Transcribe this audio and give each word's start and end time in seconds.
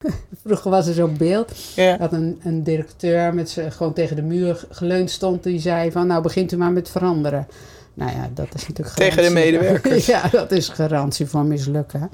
Vroeger 0.44 0.70
was 0.70 0.86
er 0.86 0.94
zo'n 0.94 1.16
beeld 1.16 1.52
Ja. 1.76 1.96
dat 1.96 2.12
een, 2.12 2.40
een 2.44 2.62
directeur 2.62 3.34
met 3.34 3.50
z'n 3.50 3.70
gewoon 3.70 3.92
tegen 3.92 4.16
de 4.16 4.22
muur 4.22 4.64
geleund 4.70 5.10
stond. 5.10 5.42
Die 5.42 5.60
zei 5.60 5.90
van, 5.90 6.06
nou 6.06 6.22
begint 6.22 6.52
u 6.52 6.56
maar 6.56 6.72
met 6.72 6.90
veranderen. 6.90 7.46
Nou 7.94 8.10
ja, 8.10 8.30
dat 8.34 8.54
is 8.54 8.68
natuurlijk 8.68 8.96
Tegen 8.96 9.16
de 9.16 9.22
garantie- 9.22 9.50
medewerkers. 9.52 10.06
ja, 10.16 10.28
dat 10.30 10.52
is 10.52 10.68
garantie 10.68 11.26
voor 11.26 11.44
mislukken. 11.44 12.10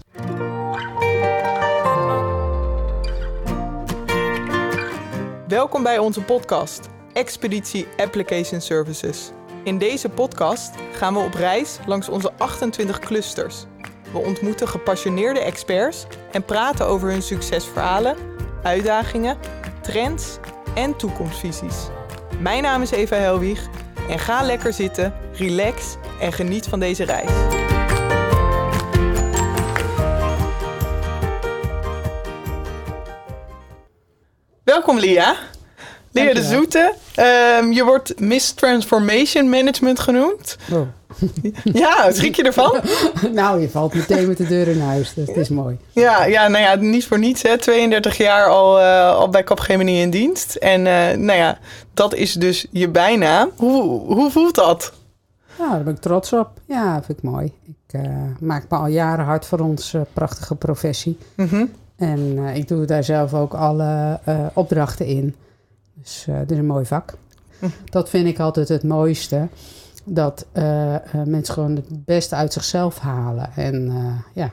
Welkom 5.48 5.82
bij 5.82 5.98
onze 5.98 6.20
podcast 6.22 6.88
Expeditie 7.12 7.86
Application 7.96 8.60
Services. 8.60 9.30
In 9.64 9.78
deze 9.78 10.08
podcast 10.08 10.74
gaan 10.92 11.14
we 11.14 11.20
op 11.20 11.34
reis 11.34 11.78
langs 11.86 12.08
onze 12.08 12.32
28 12.38 12.98
clusters. 12.98 13.64
We 14.12 14.18
ontmoeten 14.18 14.68
gepassioneerde 14.68 15.40
experts 15.40 16.06
en 16.32 16.44
praten 16.44 16.86
over 16.86 17.08
hun 17.08 17.22
succesverhalen, 17.22 18.16
uitdagingen, 18.62 19.36
trends 19.82 20.38
en 20.74 20.96
toekomstvisies. 20.96 21.76
Mijn 22.38 22.62
naam 22.62 22.82
is 22.82 22.90
Eva 22.90 23.16
Helwig 23.16 23.66
en 24.08 24.18
ga 24.18 24.42
lekker 24.42 24.72
zitten, 24.72 25.14
relax 25.32 25.96
en 26.20 26.32
geniet 26.32 26.66
van 26.66 26.80
deze 26.80 27.04
reis. 27.04 27.30
Welkom 34.64 34.98
Lia. 34.98 35.36
Lia 36.12 36.34
de. 36.34 36.42
Zoete. 36.42 36.94
Ehm, 37.14 37.72
je 37.72 37.84
wordt 37.84 38.20
Miss 38.20 38.52
Transformation 38.52 39.48
Management 39.48 40.00
genoemd. 40.00 40.56
Oh. 40.72 40.88
Ja, 41.82 42.12
schrik 42.12 42.36
je 42.36 42.42
ervan? 42.42 42.80
nou, 43.32 43.60
je 43.60 43.68
valt 43.68 43.94
meteen 43.94 44.28
met 44.28 44.36
de 44.36 44.46
deur 44.46 44.68
in 44.68 44.80
huis. 44.80 45.14
Dat 45.14 45.36
is 45.36 45.48
mooi. 45.48 45.78
Ja, 45.92 46.24
ja, 46.24 46.48
nou 46.48 46.64
ja, 46.64 46.74
niet 46.74 47.06
voor 47.06 47.18
niets. 47.18 47.42
Hè. 47.42 47.58
32 47.58 48.16
jaar 48.16 48.46
al, 48.46 48.80
eh, 48.80 49.14
al 49.14 49.28
bij 49.28 49.44
Capgemini 49.44 50.00
in 50.00 50.10
dienst. 50.10 50.54
En 50.54 50.86
eh, 50.86 51.16
nou 51.16 51.38
ja, 51.38 51.58
dat 51.94 52.14
is 52.14 52.32
dus 52.32 52.66
je 52.70 52.88
bijnaam. 52.88 53.50
Hoe, 53.56 53.82
hoe 54.14 54.30
voelt 54.30 54.54
dat? 54.54 54.92
Ja, 55.58 55.70
daar 55.70 55.82
ben 55.82 55.94
ik 55.94 56.00
trots 56.00 56.32
op. 56.32 56.50
Ja, 56.66 57.02
vind 57.02 57.18
ik 57.18 57.24
mooi. 57.24 57.52
Ik 57.64 58.00
eh, 58.00 58.10
maak 58.40 58.64
me 58.68 58.76
al 58.76 58.86
jaren 58.86 59.24
hard 59.24 59.46
voor 59.46 59.60
onze 59.60 60.06
prachtige 60.12 60.54
professie. 60.54 61.18
Mhm. 61.34 61.64
En 61.96 62.38
ik 62.38 62.68
doe 62.68 62.84
daar 62.84 63.04
zelf 63.04 63.34
ook 63.34 63.54
alle 63.54 64.20
opdrachten 64.54 65.06
in. 65.06 65.34
Dus 65.94 66.26
het 66.30 66.50
is 66.50 66.58
een 66.58 66.66
mooi 66.66 66.86
vak. 66.86 67.14
Hm. 67.58 67.66
Dat 67.84 68.08
vind 68.08 68.26
ik 68.26 68.38
altijd 68.38 68.68
het 68.68 68.82
mooiste. 68.82 69.48
Dat 70.08 70.46
eh, 70.52 70.94
eh, 70.94 71.02
mensen 71.24 71.54
gewoon 71.54 71.76
het 71.76 72.04
beste 72.04 72.34
uit 72.34 72.52
zichzelf 72.52 72.98
halen. 72.98 73.50
En 73.54 73.88
eh, 73.88 74.34
ja, 74.34 74.50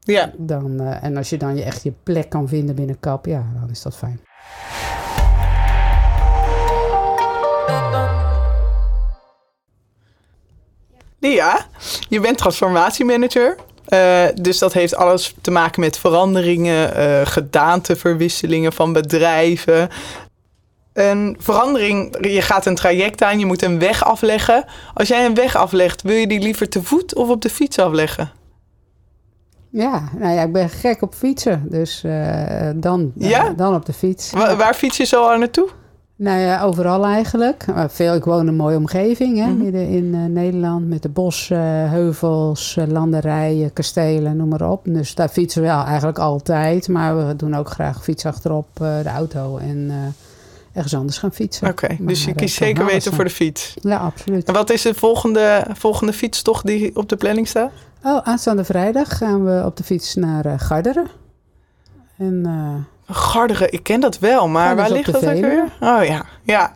Ja, 0.00 0.32
dan, 0.36 0.80
en 0.80 1.16
als 1.16 1.30
je 1.30 1.36
dan 1.36 1.56
je 1.56 1.62
echt 1.62 1.82
je 1.82 1.92
plek 2.02 2.28
kan 2.28 2.48
vinden 2.48 2.74
binnen 2.74 3.00
KAP, 3.00 3.26
ja, 3.26 3.44
dan 3.60 3.70
is 3.70 3.82
dat 3.82 3.96
fijn. 3.96 4.20
Lia, 11.18 11.66
je 12.08 12.20
bent 12.20 12.38
transformatiemanager. 12.38 13.56
Eh, 13.84 14.24
dus 14.34 14.58
dat 14.58 14.72
heeft 14.72 14.94
alles 14.94 15.34
te 15.40 15.50
maken 15.50 15.80
met 15.80 15.98
veranderingen, 15.98 16.94
eh 16.94 17.26
gedaanteverwisselingen 17.26 18.72
van 18.72 18.92
bedrijven. 18.92 19.88
Een 20.94 21.36
verandering, 21.40 22.26
je 22.30 22.40
gaat 22.42 22.66
een 22.66 22.74
traject 22.74 23.22
aan, 23.22 23.38
je 23.38 23.46
moet 23.46 23.62
een 23.62 23.78
weg 23.78 24.04
afleggen. 24.04 24.64
Als 24.94 25.08
jij 25.08 25.24
een 25.26 25.34
weg 25.34 25.56
aflegt, 25.56 26.02
wil 26.02 26.16
je 26.16 26.26
die 26.26 26.40
liever 26.40 26.68
te 26.68 26.82
voet 26.82 27.14
of 27.14 27.28
op 27.28 27.42
de 27.42 27.50
fiets 27.50 27.78
afleggen? 27.78 28.30
Ja, 29.70 30.02
nou 30.18 30.34
ja, 30.34 30.42
ik 30.42 30.52
ben 30.52 30.68
gek 30.68 31.02
op 31.02 31.14
fietsen. 31.14 31.66
Dus 31.70 32.04
eh, 32.04 32.68
dan, 32.76 33.12
eh, 33.18 33.28
Ja? 33.30 33.50
dan 33.56 33.74
op 33.74 33.86
de 33.86 33.92
fiets. 33.92 34.30
Wa- 34.32 34.56
waar 34.56 34.74
fiets 34.74 34.96
je 34.96 35.04
zo 35.04 35.24
al 35.26 35.38
naartoe? 35.38 35.68
Nou 36.16 36.40
ja, 36.40 36.62
overal 36.62 37.04
eigenlijk. 37.04 37.66
Maar 37.74 37.90
veel, 37.90 38.14
ik 38.14 38.24
woon 38.24 38.40
in 38.40 38.46
een 38.46 38.56
mooie 38.56 38.76
omgeving, 38.76 39.38
hè, 39.38 39.46
Mhm. 39.46 39.56
midden 39.62 39.88
in 39.88 40.14
eh, 40.14 40.20
Nederland. 40.24 40.88
Met 40.88 41.02
de 41.02 41.08
bossen, 41.08 41.88
heuvels, 41.90 42.76
eh, 42.76 42.86
landerijen, 42.86 43.72
kastelen, 43.72 44.36
noem 44.36 44.48
maar 44.48 44.70
op. 44.70 44.84
Dus 44.84 45.14
daar 45.14 45.28
fietsen 45.28 45.62
we 45.62 45.68
wel 45.68 45.84
eigenlijk 45.84 46.18
altijd. 46.18 46.88
Maar 46.88 47.26
we 47.26 47.36
doen 47.36 47.54
ook 47.56 47.68
graag 47.70 48.02
fiets 48.02 48.26
achterop 48.26 48.66
eh, 48.80 49.02
de 49.02 49.08
auto 49.08 49.56
en 49.56 49.86
eh, 49.90 49.96
ergens 50.74 50.94
anders 50.94 51.18
gaan 51.18 51.32
fietsen. 51.32 51.68
Oké, 51.68 51.96
dus 52.00 52.24
je 52.24 52.34
kiest 52.34 52.56
zeker 52.56 52.84
weten 52.84 53.12
voor 53.12 53.24
de 53.24 53.30
fiets. 53.30 53.74
Ja, 53.80 53.96
absoluut. 53.96 54.48
En 54.48 54.54
wat 54.54 54.70
is 54.70 54.82
de 54.82 54.94
volgende, 54.94 55.66
volgende 55.72 56.12
fietstocht 56.12 56.66
die 56.66 56.96
op 56.96 57.08
de 57.08 57.16
planning 57.16 57.48
staat? 57.48 57.72
Oh, 58.02 58.20
aanstaande 58.24 58.64
vrijdag 58.64 59.16
gaan 59.16 59.44
we 59.44 59.64
op 59.64 59.76
de 59.76 59.84
fiets 59.84 60.14
naar 60.14 60.46
eh, 60.46 60.54
Garderen. 60.56 61.06
En 62.18 62.42
eh, 62.46 63.14
Garderen, 63.16 63.72
ik 63.72 63.82
ken 63.82 64.00
dat 64.00 64.18
wel, 64.18 64.48
maar 64.48 64.68
Ja, 64.68 64.74
waar 64.74 64.90
ligt 64.90 65.12
dat 65.12 65.26
ook 65.26 65.40
weer? 65.40 65.72
Oh 65.80 66.04
ja, 66.04 66.24
ja. 66.42 66.72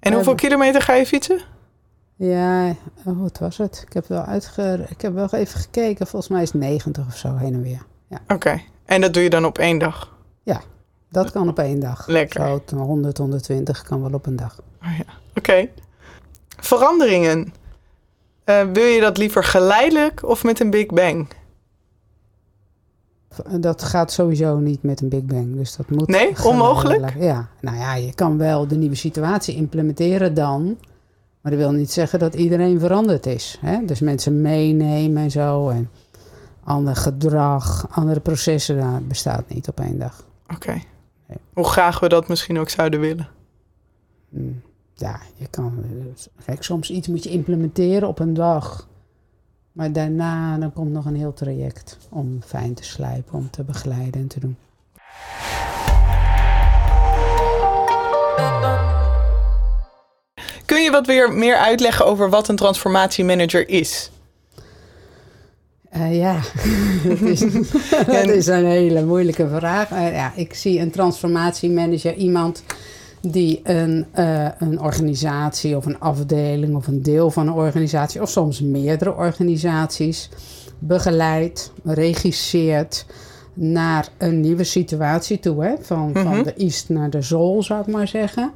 En 0.00 0.12
hoeveel 0.12 0.34
kilometer 0.34 0.82
ga 0.82 0.94
je 0.94 1.06
fietsen? 1.06 1.40
ja, 2.16 2.68
oh, 3.04 3.20
wat 3.20 3.38
was 3.38 3.58
het? 3.58 3.84
Ik 3.86 3.92
heb 3.92 4.06
wel 4.06 4.22
uitge... 4.22 4.86
Ik 4.88 5.00
heb 5.00 5.14
wel 5.14 5.28
even 5.30 5.60
gekeken. 5.60 6.06
Volgens 6.06 6.32
mij 6.32 6.42
is 6.42 6.52
het 6.52 6.60
90 6.60 7.06
of 7.06 7.16
zo 7.16 7.36
heen 7.36 7.54
en 7.54 7.62
weer. 7.62 7.82
Oké, 8.28 8.60
en 8.84 9.00
dat 9.00 9.14
doe 9.14 9.22
je 9.22 9.30
dan 9.30 9.44
op 9.44 9.58
één 9.58 9.78
dag? 9.78 10.16
Dat 11.10 11.30
kan 11.30 11.48
op 11.48 11.58
één 11.58 11.80
dag. 11.80 12.06
Lekker. 12.06 12.46
Zo, 12.48 12.62
t- 12.64 12.70
100, 12.70 13.18
120 13.18 13.82
kan 13.82 14.00
wel 14.02 14.12
op 14.12 14.26
een 14.26 14.36
dag. 14.36 14.60
Oké. 15.34 15.68
Veranderingen. 16.60 17.52
Eh, 18.44 18.62
wil 18.72 18.84
je 18.84 19.00
dat 19.00 19.18
liever 19.18 19.44
geleidelijk 19.44 20.28
of 20.28 20.44
met 20.44 20.60
een 20.60 20.70
big 20.70 20.86
bang? 20.86 21.28
V- 23.30 23.38
Dat 23.60 23.82
gaat 23.82 24.12
sowieso 24.12 24.56
niet 24.58 24.82
met 24.82 25.00
een 25.00 25.08
Big 25.08 25.24
Bang. 25.24 25.56
Dus 25.56 25.76
dat 25.76 25.90
moet. 25.90 26.08
Nee? 26.08 26.44
Onmogelijk? 26.44 27.14
Ja, 27.18 27.48
nou 27.60 27.76
ja, 27.76 27.94
je 27.94 28.14
kan 28.14 28.38
wel 28.38 28.66
de 28.66 28.76
nieuwe 28.76 28.94
situatie 28.94 29.54
implementeren 29.56 30.34
dan. 30.34 30.78
Maar 31.40 31.52
dat 31.52 31.60
wil 31.60 31.72
niet 31.72 31.92
zeggen 31.92 32.18
dat 32.18 32.34
iedereen 32.34 32.80
veranderd 32.80 33.26
is. 33.26 33.58
Hè? 33.60 33.84
Dus 33.84 34.00
mensen 34.00 34.40
meenemen 34.40 35.22
en 35.22 35.30
zo. 35.30 35.68
En 35.68 35.90
ander 36.64 36.96
gedrag, 36.96 37.86
andere 37.90 38.20
processen, 38.20 38.76
dat 38.76 39.08
bestaat 39.08 39.48
niet 39.48 39.68
op 39.68 39.80
één 39.80 39.98
dag. 39.98 40.24
Oké. 40.54 40.80
Hoe 41.52 41.64
graag 41.64 42.00
we 42.00 42.08
dat 42.08 42.28
misschien 42.28 42.58
ook 42.58 42.68
zouden 42.68 43.00
willen. 43.00 43.28
Hm, 44.30 44.38
Ja, 44.94 45.20
je 45.36 45.46
kan. 45.50 45.84
eh, 45.84 46.44
Kijk, 46.44 46.62
soms 46.62 46.90
iets 46.90 47.08
moet 47.08 47.22
je 47.24 47.30
implementeren 47.30 48.08
op 48.08 48.18
een 48.18 48.34
dag. 48.34 48.88
Maar 49.72 49.92
daarna 49.92 50.58
dan 50.58 50.72
komt 50.72 50.92
nog 50.92 51.04
een 51.04 51.16
heel 51.16 51.32
traject 51.32 51.98
om 52.08 52.38
fijn 52.46 52.74
te 52.74 52.84
slijpen, 52.84 53.34
om 53.34 53.50
te 53.50 53.62
begeleiden 53.64 54.20
en 54.20 54.28
te 54.28 54.40
doen. 54.40 54.56
Kun 60.66 60.82
je 60.82 60.90
wat 60.90 61.06
weer 61.06 61.32
meer 61.32 61.56
uitleggen 61.56 62.06
over 62.06 62.30
wat 62.30 62.48
een 62.48 62.56
transformatiemanager 62.56 63.68
is? 63.68 64.10
Eh, 65.90 66.16
ja, 66.18 66.40
dat, 67.08 67.20
is, 67.20 67.40
dat 68.06 68.28
is 68.28 68.46
een 68.46 68.66
hele 68.66 69.04
moeilijke 69.04 69.48
vraag. 69.48 69.90
Eh, 69.90 70.12
ja, 70.14 70.32
ik 70.34 70.54
zie 70.54 70.80
een 70.80 70.90
transformatiemanager 70.90 72.14
iemand 72.14 72.62
die 73.20 73.60
een, 73.62 74.06
eh, 74.12 74.48
een 74.58 74.80
organisatie 74.80 75.76
of 75.76 75.86
een 75.86 76.00
afdeling 76.00 76.76
of 76.76 76.86
een 76.86 77.02
deel 77.02 77.30
van 77.30 77.46
een 77.46 77.52
organisatie 77.54 78.22
of 78.22 78.30
soms 78.30 78.60
meerdere 78.60 79.14
organisaties 79.14 80.28
begeleidt, 80.78 81.72
regisseert 81.84 83.06
naar 83.54 84.08
een 84.18 84.40
nieuwe 84.40 84.64
situatie 84.64 85.38
toe. 85.38 85.64
Hè? 85.64 85.74
Van, 85.80 86.10
Mhm. 86.10 86.22
van 86.22 86.42
de 86.42 86.54
east 86.54 86.88
naar 86.88 87.10
de 87.10 87.22
zool, 87.22 87.62
zou 87.62 87.80
ik 87.80 87.86
maar 87.86 88.08
zeggen. 88.08 88.52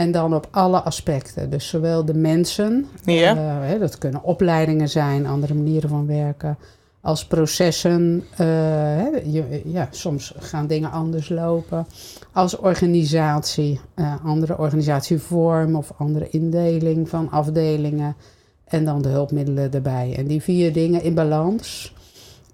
En 0.00 0.12
dan 0.12 0.34
op 0.34 0.48
alle 0.50 0.80
aspecten. 0.82 1.50
Dus 1.50 1.68
zowel 1.68 2.04
de 2.04 2.14
mensen, 2.14 2.86
Ja. 3.04 3.36
eh, 3.36 3.68
hè, 3.68 3.78
dat 3.78 3.98
kunnen 3.98 4.22
opleidingen 4.22 4.88
zijn, 4.88 5.26
andere 5.26 5.54
manieren 5.54 5.88
van 5.88 6.06
werken, 6.06 6.58
als 7.00 7.26
processen. 7.26 8.24
eh, 8.36 8.46
hè, 8.46 9.08
je, 9.24 9.62
ja, 9.64 9.88
soms 9.90 10.34
gaan 10.38 10.66
dingen 10.66 10.90
anders 10.90 11.28
lopen. 11.28 11.86
Als 12.32 12.56
organisatie, 12.56 13.80
eh, 13.94 14.14
andere 14.24 14.58
organisatievorm 14.58 15.76
of 15.76 15.92
andere 15.96 16.28
indeling 16.30 17.08
van 17.08 17.30
afdelingen. 17.30 18.16
En 18.64 18.84
dan 18.84 19.02
de 19.02 19.08
hulpmiddelen 19.08 19.72
erbij. 19.72 20.14
En 20.16 20.26
die 20.26 20.42
vier 20.42 20.72
dingen 20.72 21.02
in 21.02 21.14
balans. 21.14 21.94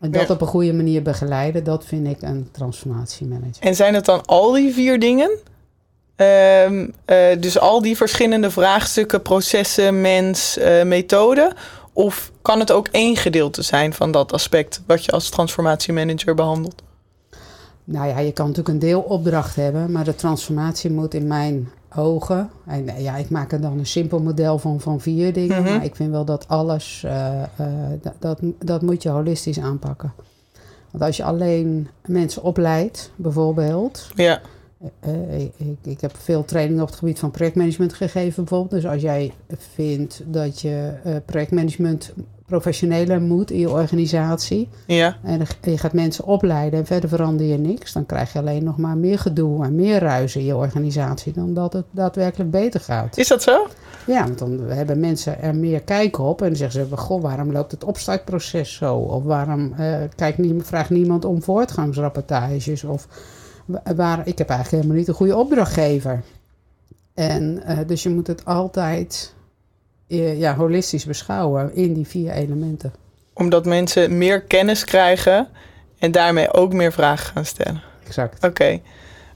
En 0.00 0.11
dat 0.11 0.26
Ja. 0.29 0.35
op 0.35 0.41
een 0.41 0.47
goede 0.47 0.73
manier 0.73 1.03
begeleiden, 1.03 1.65
dat 1.65 1.85
vind 1.85 2.06
ik 2.06 2.23
een 2.23 2.49
transformatiemanager. 2.53 3.62
En 3.62 3.75
zijn 3.75 3.94
het 3.94 4.05
dan 4.05 4.25
al 4.25 4.53
die 4.53 4.73
vier 4.75 4.99
dingen? 5.00 5.31
Ehm, 6.17 6.87
eh, 7.05 7.41
dus 7.41 7.59
al 7.59 7.83
die 7.83 7.97
verschillende 7.97 8.51
vraagstukken, 8.51 9.23
processen, 9.23 10.01
mens, 10.01 10.59
eh, 10.59 10.85
methode? 10.85 11.53
Of 11.93 12.33
kan 12.43 12.59
het 12.59 12.73
ook 12.73 12.89
één 12.91 13.17
gedeelte 13.17 13.63
zijn 13.63 13.93
van 13.93 14.11
dat 14.11 14.33
aspect 14.33 14.83
wat 14.87 15.05
je 15.05 15.13
als 15.13 15.29
transformatiemanager 15.29 16.35
behandelt? 16.35 16.83
Nou 17.85 18.09
ja, 18.09 18.19
je 18.19 18.33
kan 18.33 18.47
natuurlijk 18.47 18.75
een 18.75 18.89
deelopdracht 18.89 19.57
hebben, 19.57 19.93
maar 19.93 20.05
de 20.05 20.15
transformatie 20.15 20.91
moet 20.91 21.15
in 21.15 21.27
mijn 21.27 21.69
ogen. 21.97 22.51
En 22.67 22.89
eh, 22.89 23.03
ja, 23.03 23.17
ik 23.17 23.31
maak 23.31 23.53
er 23.53 23.61
dan 23.61 23.79
een 23.79 23.87
simpel 23.87 24.21
model 24.21 24.59
van, 24.59 24.81
van 24.81 25.01
vier 25.01 25.33
dingen. 25.33 25.62
Mhm. 25.62 25.73
Maar 25.73 25.85
ik 25.85 25.97
vind 25.97 26.11
wel 26.11 26.25
dat 26.25 26.49
alles, 26.49 27.05
dat, 28.03 28.15
dat, 28.19 28.39
dat 28.59 28.83
moet 28.83 29.03
je 29.03 29.09
holistisch 29.09 29.61
aanpakken. 29.61 30.12
Want 30.91 31.05
als 31.05 31.17
je 31.17 31.25
alleen 31.25 31.89
mensen 32.07 32.43
opleidt, 32.43 33.11
bijvoorbeeld. 33.17 34.09
Ja. 34.15 34.41
Uh, 35.06 35.40
ik, 35.40 35.52
ik, 35.82 36.00
heb 36.00 36.17
veel 36.17 36.44
training 36.44 36.81
op 36.81 36.87
het 36.87 36.96
gebied 36.96 37.19
van 37.19 37.31
projectmanagement 37.31 37.93
gegeven, 37.93 38.44
bijvoorbeeld. 38.44 38.82
Dus 38.82 38.90
als 38.90 39.02
jij 39.02 39.32
vindt 39.56 40.23
dat 40.26 40.61
je 40.61 40.93
uh, 41.06 41.17
projectmanagement 41.25 42.12
professioneler 42.46 43.20
moet 43.20 43.50
in 43.50 43.58
je 43.58 43.70
organisatie. 43.70 44.69
Ja. 44.87 45.17
En 45.23 45.43
je 45.62 45.78
gaat 45.78 45.93
mensen 45.93 46.25
opleiden 46.25 46.78
en 46.78 46.87
verder 46.87 47.08
verander 47.08 47.46
je 47.46 47.58
niks. 47.58 47.93
Dan 47.93 48.06
krijg 48.06 48.32
je 48.32 48.38
alleen 48.38 48.64
nog 48.64 48.76
maar 48.76 48.96
meer 48.96 49.19
gedoe 49.19 49.64
en 49.64 49.75
meer 49.75 50.00
ruis 50.00 50.37
in 50.37 50.44
je 50.44 50.56
organisatie 50.56 51.32
dan 51.32 51.55
dat 51.55 51.73
het 51.73 51.84
daadwerkelijk 51.90 52.50
beter 52.50 52.81
gaat. 52.81 53.17
Is 53.17 53.28
dat 53.28 53.43
zo? 53.43 53.67
Ja, 54.06 54.25
want 54.25 54.38
dan 54.38 54.61
hebben 54.61 55.00
mensen 55.00 55.43
er 55.43 55.55
meer 55.55 55.81
kijk 55.81 56.19
op 56.19 56.40
en 56.43 56.46
dan 56.46 56.56
zeggen 56.56 56.88
ze: 56.88 56.96
Goh, 56.96 57.23
waarom 57.23 57.52
loopt 57.52 57.73
het 57.73 57.84
opstartproces 57.84 58.75
zo? 58.75 58.96
Of 58.96 59.23
waarom 59.23 59.73
uh, 59.78 59.96
kijkt 60.17 60.38
nie, 60.38 60.62
vraagt 60.62 60.90
niemand 60.90 61.25
om 61.25 61.43
voortgangsrapportages? 61.43 62.84
Of 62.84 63.08
waar, 63.97 64.27
ik 64.27 64.39
heb 64.39 64.49
eigenlijk 64.49 64.71
helemaal 64.71 64.97
niet 64.97 65.09
een 65.09 65.15
goede 65.15 65.37
opdrachtgever. 65.37 66.23
En 67.15 67.63
uh, 67.69 67.79
dus 67.87 68.03
je 68.03 68.09
moet 68.09 68.27
het 68.27 68.45
altijd 68.45 69.35
ja, 70.07 70.55
holistisch 70.55 71.05
beschouwen 71.05 71.75
in 71.75 71.93
die 71.93 72.07
vier 72.07 72.31
elementen. 72.31 72.93
Omdat 73.33 73.65
mensen 73.65 74.19
meer 74.19 74.43
kennis 74.43 74.85
krijgen 74.85 75.49
en 75.99 76.13
daarmee 76.13 76.53
ook 76.53 76.73
meer 76.73 76.93
vragen 76.93 77.33
gaan 77.33 77.45
stellen. 77.45 77.83
Exact. 78.07 78.45
Oké, 78.45 78.81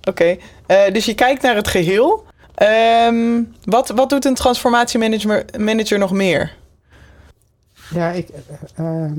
oké. 0.04 0.36
Uh, 0.66 0.92
dus 0.92 1.04
je 1.04 1.14
kijkt 1.14 1.42
naar 1.42 1.56
het 1.56 1.68
geheel. 1.68 2.24
Um, 3.08 3.54
wat, 3.64 3.88
wat 3.88 4.10
doet 4.10 4.24
een 4.24 4.34
transformatiemanager 4.34 5.44
manager 5.58 5.98
nog 5.98 6.12
meer? 6.12 6.56
Ja, 7.94 8.10
ik, 8.10 8.28
uh, 8.80 9.12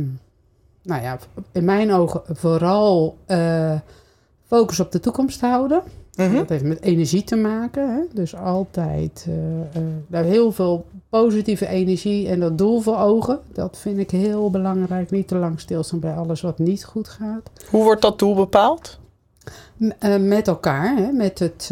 nou 0.83 1.01
ja, 1.01 1.19
in 1.51 1.65
mijn 1.65 1.93
ogen 1.93 2.21
vooral 2.27 3.17
focus 4.51 4.79
op 4.79 4.91
de 4.91 4.99
toekomst 4.99 5.41
houden. 5.41 5.81
Mm 6.15 6.33
Dat 6.33 6.49
heeft 6.49 6.63
met 6.63 6.81
energie 6.81 7.23
te 7.23 7.35
maken. 7.35 7.93
Hè? 7.95 8.01
Dus 8.13 8.35
altijd 8.35 9.27
uh, 10.09 10.19
heel 10.21 10.51
veel 10.51 10.85
positieve 11.09 11.67
energie 11.67 12.27
en 12.27 12.39
dat 12.39 12.57
doel 12.57 12.81
voor 12.81 12.97
ogen. 12.97 13.39
Dat 13.53 13.77
vind 13.77 13.97
ik 13.97 14.11
heel 14.11 14.49
belangrijk. 14.49 15.11
Niet 15.11 15.27
te 15.27 15.35
lang 15.35 15.59
stilstaan 15.59 15.99
bij 15.99 16.13
alles 16.13 16.41
wat 16.41 16.59
niet 16.59 16.83
goed 16.83 17.07
gaat. 17.07 17.49
Hoe 17.69 17.83
wordt 17.83 18.01
dat 18.01 18.19
doel 18.19 18.35
bepaald? 18.35 18.99
Uh, 19.77 20.17
met 20.17 20.47
elkaar, 20.47 20.97
hè? 20.97 21.11
Met 21.11 21.39
het, 21.39 21.67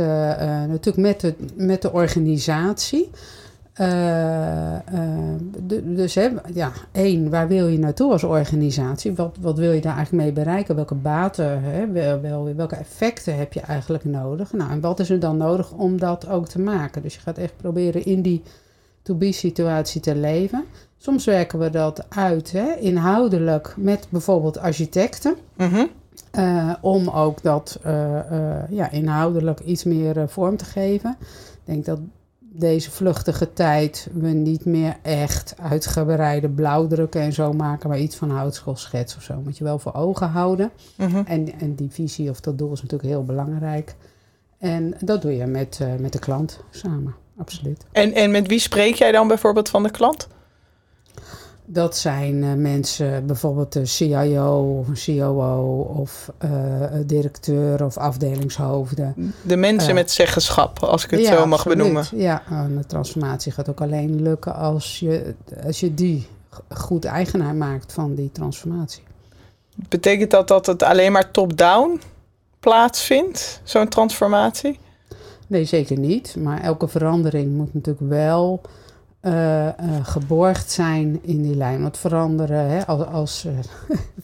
natuurlijk 0.67 0.97
met, 0.97 1.21
het, 1.21 1.35
met 1.55 1.81
de 1.81 1.91
organisatie. 1.91 3.09
De, 5.67 5.93
dus 5.93 6.15
hè, 6.15 6.29
ja, 6.53 6.71
één, 6.91 7.29
waar 7.29 7.47
wil 7.47 7.67
je 7.67 7.79
naartoe 7.79 8.11
als 8.11 8.23
organisatie? 8.23 9.15
Wat, 9.15 9.37
wat 9.41 9.57
wil 9.57 9.71
je 9.71 9.81
daar 9.81 9.95
eigenlijk 9.95 10.23
mee 10.23 10.33
bereiken? 10.33 10.75
Welke 10.75 10.95
baten, 10.95 11.63
hè? 11.63 11.91
Wel, 11.91 12.21
wel, 12.21 12.55
welke 12.55 12.75
effecten 12.75 13.37
heb 13.37 13.53
je 13.53 13.59
eigenlijk 13.59 14.03
nodig? 14.03 14.53
Nou, 14.53 14.71
en 14.71 14.79
wat 14.79 14.99
is 14.99 15.09
er 15.09 15.19
dan 15.19 15.37
nodig 15.37 15.71
om 15.71 15.99
dat 15.99 16.29
ook 16.29 16.47
te 16.47 16.59
maken? 16.59 17.01
Dus 17.01 17.15
je 17.15 17.19
gaat 17.19 17.37
echt 17.37 17.57
proberen 17.57 18.05
in 18.05 18.21
die 18.21 18.43
to-be-situatie 19.01 20.01
te 20.01 20.15
leven. 20.15 20.63
Soms 20.97 21.25
werken 21.25 21.59
we 21.59 21.69
dat 21.69 22.05
uit, 22.09 22.51
hè, 22.51 22.75
inhoudelijk, 22.75 23.73
met 23.77 24.07
bijvoorbeeld 24.09 24.57
architecten. 24.57 25.35
Mm 25.57 25.67
-hmm. 25.67 25.87
uh, 26.37 26.73
om 26.81 27.09
ook 27.09 27.41
dat 27.41 27.79
uh, 27.85 27.91
uh, 28.31 28.69
ja, 28.69 28.91
inhoudelijk 28.91 29.59
iets 29.59 29.83
meer 29.83 30.29
vorm 30.29 30.57
te 30.57 30.65
geven. 30.65 31.17
Ik 31.19 31.59
denk 31.63 31.85
dat 31.85 31.99
deze 32.59 32.91
vluchtige 32.91 33.53
tijd 33.53 34.09
we 34.13 34.27
niet 34.27 34.65
meer 34.65 34.97
echt 35.01 35.55
uitgebreide 35.61 36.49
blauwdrukken 36.49 37.21
en 37.21 37.33
zo 37.33 37.53
maken, 37.53 37.89
maar 37.89 37.99
iets 37.99 38.15
van 38.15 38.29
houtschoolschets 38.29 39.15
of 39.15 39.23
zo. 39.23 39.41
Moet 39.43 39.57
je 39.57 39.63
wel 39.63 39.79
voor 39.79 39.93
ogen 39.93 40.27
houden. 40.27 40.71
Mm 40.97 41.07
-hmm. 41.07 41.23
en, 41.25 41.59
en 41.59 41.75
die 41.75 41.91
visie 41.91 42.29
of 42.29 42.39
dat 42.39 42.57
doel 42.57 42.71
is 42.71 42.81
natuurlijk 42.81 43.09
heel 43.09 43.23
belangrijk. 43.23 43.95
En 44.57 44.95
dat 44.99 45.21
doe 45.21 45.35
je 45.35 45.45
met, 45.45 45.79
met 45.99 46.13
de 46.13 46.19
klant 46.19 46.59
samen 46.69 47.15
absoluut. 47.37 47.85
En, 47.91 48.13
en 48.13 48.31
met 48.31 48.47
wie 48.47 48.59
spreek 48.59 48.95
jij 48.95 49.11
dan 49.11 49.27
bijvoorbeeld 49.27 49.69
van 49.69 49.83
de 49.83 49.91
klant? 49.91 50.27
Dat 51.71 51.97
zijn 51.97 52.35
uh, 52.35 52.53
mensen, 52.53 53.25
bijvoorbeeld 53.25 53.73
de 53.73 53.85
CIO 53.85 54.77
of 54.79 54.87
een 54.87 55.17
COO 55.17 55.79
of 55.81 56.31
uh, 56.45 56.51
directeur 57.05 57.85
of 57.85 57.97
afdelingshoofden. 57.97 59.33
De 59.41 59.57
mensen 59.57 59.89
uh, 59.89 59.95
met 59.95 60.11
zeggenschap, 60.11 60.83
als 60.83 61.03
ik 61.03 61.11
het 61.11 61.19
ja, 61.19 61.37
zo 61.37 61.45
mag 61.45 61.59
absoluut. 61.59 61.77
benoemen. 61.77 62.05
Ja, 62.13 62.43
en 62.49 62.77
de 62.77 62.85
transformatie 62.85 63.51
gaat 63.51 63.69
ook 63.69 63.81
alleen 63.81 64.21
lukken 64.21 64.55
als 64.55 64.99
je, 64.99 65.35
als 65.65 65.79
je 65.79 65.93
die 65.93 66.27
goed 66.69 67.05
eigenaar 67.05 67.55
maakt 67.55 67.93
van 67.93 68.15
die 68.15 68.31
transformatie. 68.31 69.03
Betekent 69.89 70.31
dat 70.31 70.47
dat 70.47 70.65
het 70.65 70.83
alleen 70.83 71.11
maar 71.11 71.31
top-down 71.31 72.01
plaatsvindt, 72.59 73.61
zo'n 73.63 73.87
transformatie? 73.87 74.79
Nee, 75.47 75.65
zeker 75.65 75.97
niet. 75.97 76.35
Maar 76.39 76.61
elke 76.61 76.87
verandering 76.87 77.55
moet 77.55 77.73
natuurlijk 77.73 78.09
wel 78.09 78.61
uh, 79.21 79.65
uh, 79.65 79.71
geborgd 80.03 80.71
zijn 80.71 81.19
in 81.21 81.41
die 81.41 81.55
lijn. 81.55 81.81
Want 81.81 81.97
veranderen, 81.97 82.69
hè, 82.69 82.85
als, 82.85 83.05
als 83.05 83.45
uh, 83.45 83.51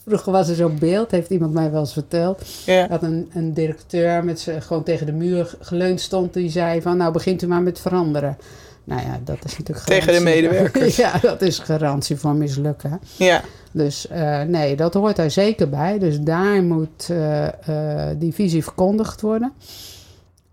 vroeger 0.05 0.31
was 0.31 0.49
er 0.49 0.55
zo'n 0.55 0.79
beeld, 0.79 1.11
heeft 1.11 1.29
iemand 1.29 1.53
mij 1.53 1.71
wel 1.71 1.79
eens 1.79 1.93
verteld. 1.93 2.45
Dat 2.89 3.03
een, 3.03 3.29
een 3.33 3.53
directeur 3.53 4.23
met 4.23 4.39
z'n 4.39 4.59
gewoon 4.59 4.83
tegen 4.83 5.05
de 5.05 5.11
muur 5.11 5.55
geleund 5.59 6.01
stond, 6.01 6.33
die 6.33 6.49
zei 6.49 6.81
van 6.81 6.97
nou 6.97 7.11
begint 7.11 7.41
u 7.41 7.47
maar 7.47 7.61
met 7.61 7.79
veranderen. 7.79 8.37
Nou 8.83 9.01
ja, 9.01 9.19
dat 9.23 9.37
is 9.45 9.57
natuurlijk 9.57 9.87
Tegen 9.87 10.13
de 10.13 10.19
medewerkers. 10.19 10.95
ja, 11.05 11.17
dat 11.21 11.41
is 11.41 11.59
garantie 11.59 12.15
voor 12.15 12.35
mislukken. 12.35 12.99
Ja. 13.17 13.41
Dus 13.71 14.07
uh, 14.11 14.41
nee, 14.41 14.75
dat 14.75 14.93
hoort 14.93 15.15
daar 15.15 15.31
zeker 15.31 15.69
bij. 15.69 15.99
Dus 15.99 16.19
daar 16.19 16.63
moet 16.63 17.07
uh, 17.11 17.47
uh, 17.69 18.07
die 18.17 18.33
visie 18.33 18.63
verkondigd 18.63 19.21
worden. 19.21 19.53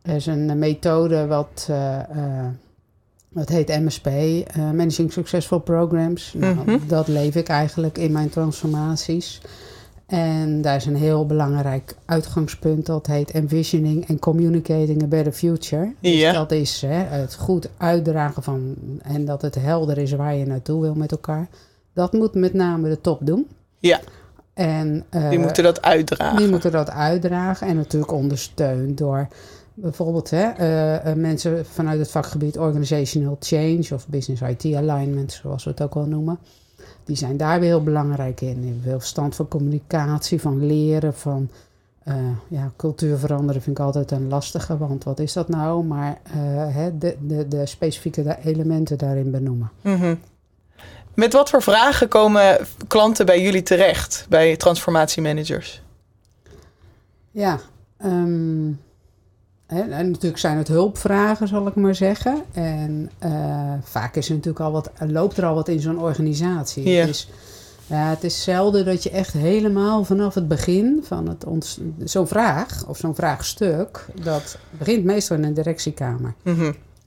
Er 0.02 0.14
is 0.14 0.26
een 0.26 0.58
methode 0.58 1.26
wat, 1.26 1.68
wat 3.32 3.48
heet 3.48 3.68
MSP, 3.68 4.06
Managing 4.56 5.12
Successful 5.12 5.58
Programs. 5.58 6.32
Nou, 6.36 6.54
Mhm. 6.54 6.78
Dat 6.86 7.08
leef 7.08 7.34
ik 7.34 7.48
eigenlijk 7.48 7.98
in 7.98 8.12
mijn 8.12 8.28
transformaties. 8.28 9.40
En 10.06 10.62
daar 10.62 10.76
is 10.76 10.86
een 10.86 10.96
heel 10.96 11.26
belangrijk 11.26 11.94
uitgangspunt. 12.04 12.86
Dat 12.86 13.06
heet 13.06 13.30
Envisioning 13.30 14.08
and 14.08 14.20
Communicating 14.20 15.02
a 15.02 15.06
Better 15.06 15.32
Future. 15.32 15.92
Dus 16.00 16.32
dat 16.32 16.52
is 16.52 16.80
hè, 16.86 16.94
het 16.94 17.34
goed 17.34 17.68
uitdragen 17.76 18.42
van... 18.42 18.74
en 19.02 19.24
dat 19.24 19.42
het 19.42 19.54
helder 19.54 19.98
is 19.98 20.12
waar 20.12 20.34
je 20.34 20.46
naartoe 20.46 20.80
wil 20.80 20.94
met 20.94 21.10
elkaar. 21.10 21.48
Dat 21.94 22.12
moet 22.12 22.34
met 22.34 22.52
name 22.54 22.88
de 22.88 23.00
top 23.00 23.18
doen. 23.26 23.46
Ja. 23.78 24.00
En, 24.54 25.04
eh, 25.10 25.28
Die 25.30 25.38
moeten 25.38 25.62
dat 25.64 25.82
uitdragen. 25.82 26.36
die 26.36 26.48
moeten 26.48 26.72
dat 26.72 26.90
uitdragen 26.90 27.66
en 27.66 27.76
natuurlijk 27.76 28.12
ondersteund 28.12 28.98
door 28.98 29.28
bijvoorbeeld 29.74 30.30
hè, 30.30 30.50
eh, 30.50 31.06
eh, 31.10 31.16
mensen 31.16 31.66
vanuit 31.66 31.98
het 31.98 32.10
vakgebied 32.10 32.58
Organizational 32.58 33.36
Change 33.40 33.88
of 33.92 34.08
Business 34.08 34.42
IT 34.42 34.74
Alignment, 34.74 35.32
zoals 35.32 35.64
we 35.64 35.70
het 35.70 35.82
ook 35.82 35.94
wel 35.94 36.06
noemen. 36.06 36.38
Die 37.04 37.16
zijn 37.16 37.36
daar 37.36 37.60
weer 37.60 37.68
heel 37.68 37.82
belangrijk 37.82 38.40
in. 38.40 38.64
Hebben 38.64 38.82
veel 38.82 38.98
verstand 38.98 39.34
van 39.34 39.48
communicatie, 39.48 40.40
van 40.40 40.66
leren, 40.66 41.14
van 41.14 41.48
uh, 42.04 42.14
ja, 42.48 42.72
cultuur 42.76 43.18
veranderen 43.18 43.62
vind 43.62 43.78
ik 43.78 43.84
altijd 43.84 44.10
een 44.10 44.28
lastige, 44.28 44.78
want 44.78 45.04
wat 45.04 45.18
is 45.18 45.32
dat 45.32 45.48
nou? 45.48 45.84
Maar 45.84 46.18
hè, 46.72 46.98
de, 46.98 47.16
de, 47.20 47.48
de 47.48 47.66
specifieke 47.66 48.38
elementen 48.44 48.98
daarin 48.98 49.30
benoemen. 49.30 49.70
Mhm. 49.80 50.14
Met 51.14 51.32
wat 51.32 51.50
voor 51.50 51.62
vragen 51.62 52.08
komen 52.08 52.66
klanten 52.86 53.26
bij 53.26 53.42
jullie 53.42 53.62
terecht, 53.62 54.26
bij 54.28 54.56
transformatiemanagers? 54.56 55.82
Ja, 57.30 57.60
um, 58.04 58.80
hè, 59.72 59.80
en 59.80 60.10
natuurlijk 60.10 60.38
zijn 60.38 60.56
het 60.56 60.68
hulpvragen, 60.68 61.48
zal 61.48 61.66
ik 61.66 61.74
maar 61.74 61.94
zeggen. 61.94 62.42
En 62.52 63.10
uh, 63.24 63.72
vaak 63.82 64.16
is 64.16 64.28
er 64.28 64.34
natuurlijk 64.34 64.64
al 64.64 64.72
wat, 64.72 64.90
loopt 64.98 65.36
er 65.36 65.44
al 65.44 65.54
wat 65.54 65.68
in 65.68 65.80
zo'n 65.80 66.00
organisatie. 66.00 66.88
Ja. 66.88 67.06
Dus, 67.06 67.28
ja, 67.86 68.08
het 68.08 68.24
is 68.24 68.42
zelden 68.42 68.84
dat 68.84 69.02
je 69.02 69.10
echt 69.10 69.32
helemaal 69.32 70.04
vanaf 70.04 70.34
het 70.34 70.48
begin 70.48 71.00
van 71.02 71.28
het 71.28 71.44
ont- 71.44 71.78
zo'n 72.04 72.26
vraag 72.26 72.84
of 72.88 72.98
zo'n 72.98 73.14
vraagstuk, 73.14 74.06
dat 74.22 74.58
begint 74.78 75.04
meestal 75.04 75.36
in 75.36 75.44
een 75.44 75.54
directiekamer. 75.54 76.34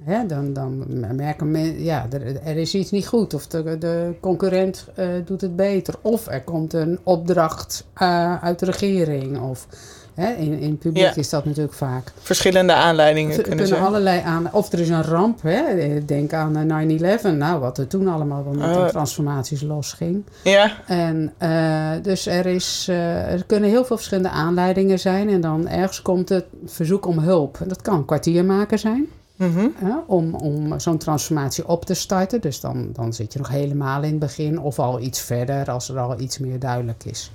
Hè, 0.04 0.26
dan, 0.26 0.54
dan 0.54 0.84
merken 1.16 1.52
mensen, 1.52 1.84
ja, 1.84 2.08
er, 2.12 2.42
er 2.42 2.58
is 2.58 2.76
iets 2.76 2.92
niet 2.92 3.08
goed. 3.08 3.34
Of 3.34 3.48
de, 3.48 3.78
de 3.78 4.14
concurrent 4.22 4.88
uh, 5.00 5.08
doet 5.26 5.42
het 5.42 5.56
beter. 5.56 5.96
Of 6.02 6.28
er 6.28 6.42
komt 6.42 6.74
een 6.74 7.00
opdracht 7.04 7.86
uh, 8.02 8.44
uit 8.44 8.60
de 8.60 8.66
regering. 8.66 9.40
Of 9.40 9.68
hè, 10.16 10.34
in, 10.34 10.60
in 10.60 10.70
het 10.70 10.80
publiek 10.80 11.04
Ja. 11.04 11.16
is 11.16 11.30
dat 11.30 11.46
natuurlijk 11.46 11.74
vaak. 11.74 12.12
Verschillende 12.22 12.74
aanleidingen 12.74 13.30
kunnen 13.30 13.48
kunnen 13.50 13.68
zijn. 13.68 13.82
allerlei 13.84 14.22
aan. 14.26 14.50
Of 14.54 14.72
er 14.72 14.80
is 14.80 14.90
een 14.90 15.04
ramp. 15.04 15.42
Hè? 15.42 15.62
Denk 16.06 16.34
aan 16.34 16.56
eh, 16.56 17.18
9-11. 17.20 17.38
Nou, 17.38 17.60
wat 17.60 17.78
er 17.78 17.88
toen 17.88 18.08
allemaal 18.08 18.44
wel 18.44 18.54
met 18.54 18.76
Oh. 18.78 18.86
de 18.86 18.92
transformaties 18.92 19.62
losging. 19.62 20.24
Ja, 20.44 20.72
En 20.88 21.34
uh, 21.42 21.92
dus 22.02 22.26
er, 22.26 22.46
is, 22.46 22.88
uh, 22.90 23.32
er 23.32 23.44
kunnen 23.46 23.70
heel 23.70 23.86
veel 23.86 23.96
verschillende 23.96 24.30
aanleidingen 24.30 25.00
zijn. 25.00 25.30
En 25.30 25.42
dan 25.42 25.68
ergens 25.68 26.02
komt 26.02 26.30
het 26.30 26.46
verzoek 26.66 27.06
om 27.06 27.20
hulp. 27.20 27.58
En 27.62 27.68
dat 27.68 27.82
kan 27.82 27.96
een 27.96 28.06
kwartiermaker 28.06 28.80
zijn. 28.80 29.06
Mhm. 29.36 29.68
Ja, 29.82 30.04
om 30.08 30.34
om 30.36 30.80
zo'n 30.80 30.98
transformatie 30.98 31.68
op 31.68 31.86
te 31.86 31.94
starten. 31.94 32.42
Dus 32.42 32.60
dan, 32.60 32.90
dan 32.94 33.14
zit 33.14 33.34
je 33.34 33.40
nog 33.40 33.50
helemaal 33.50 34.02
in 34.04 34.10
het 34.10 34.20
begin 34.20 34.60
of 34.60 34.80
al 34.80 35.00
iets 35.00 35.22
verder 35.22 35.72
als 35.72 35.90
er 35.90 36.00
al 36.00 36.20
iets 36.20 36.38
meer 36.38 36.60
duidelijk 36.60 37.04
is. 37.06 37.32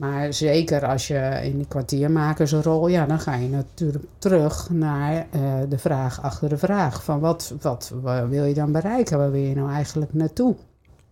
Maar 0.00 0.32
zeker 0.34 0.86
als 0.86 1.06
je 1.06 1.40
in 1.42 1.56
die 1.56 1.66
kwartiermakersrol, 1.68 2.88
ja, 2.88 3.06
dan 3.06 3.20
ga 3.20 3.34
je 3.34 3.48
natuurlijk 3.48 4.04
terug 4.18 4.70
naar 4.70 5.26
uh, 5.34 5.42
de 5.68 5.78
vraag 5.78 6.22
achter 6.22 6.48
de 6.48 6.58
vraag. 6.58 7.04
Van 7.04 7.20
wat, 7.20 7.54
wat, 7.60 7.92
wat, 8.02 8.28
wil 8.28 8.44
je 8.44 8.54
dan 8.54 8.72
bereiken? 8.72 9.18
Waar 9.18 9.30
wil 9.30 9.40
je 9.40 9.54
nou 9.54 9.72
eigenlijk 9.72 10.14
naartoe? 10.14 10.54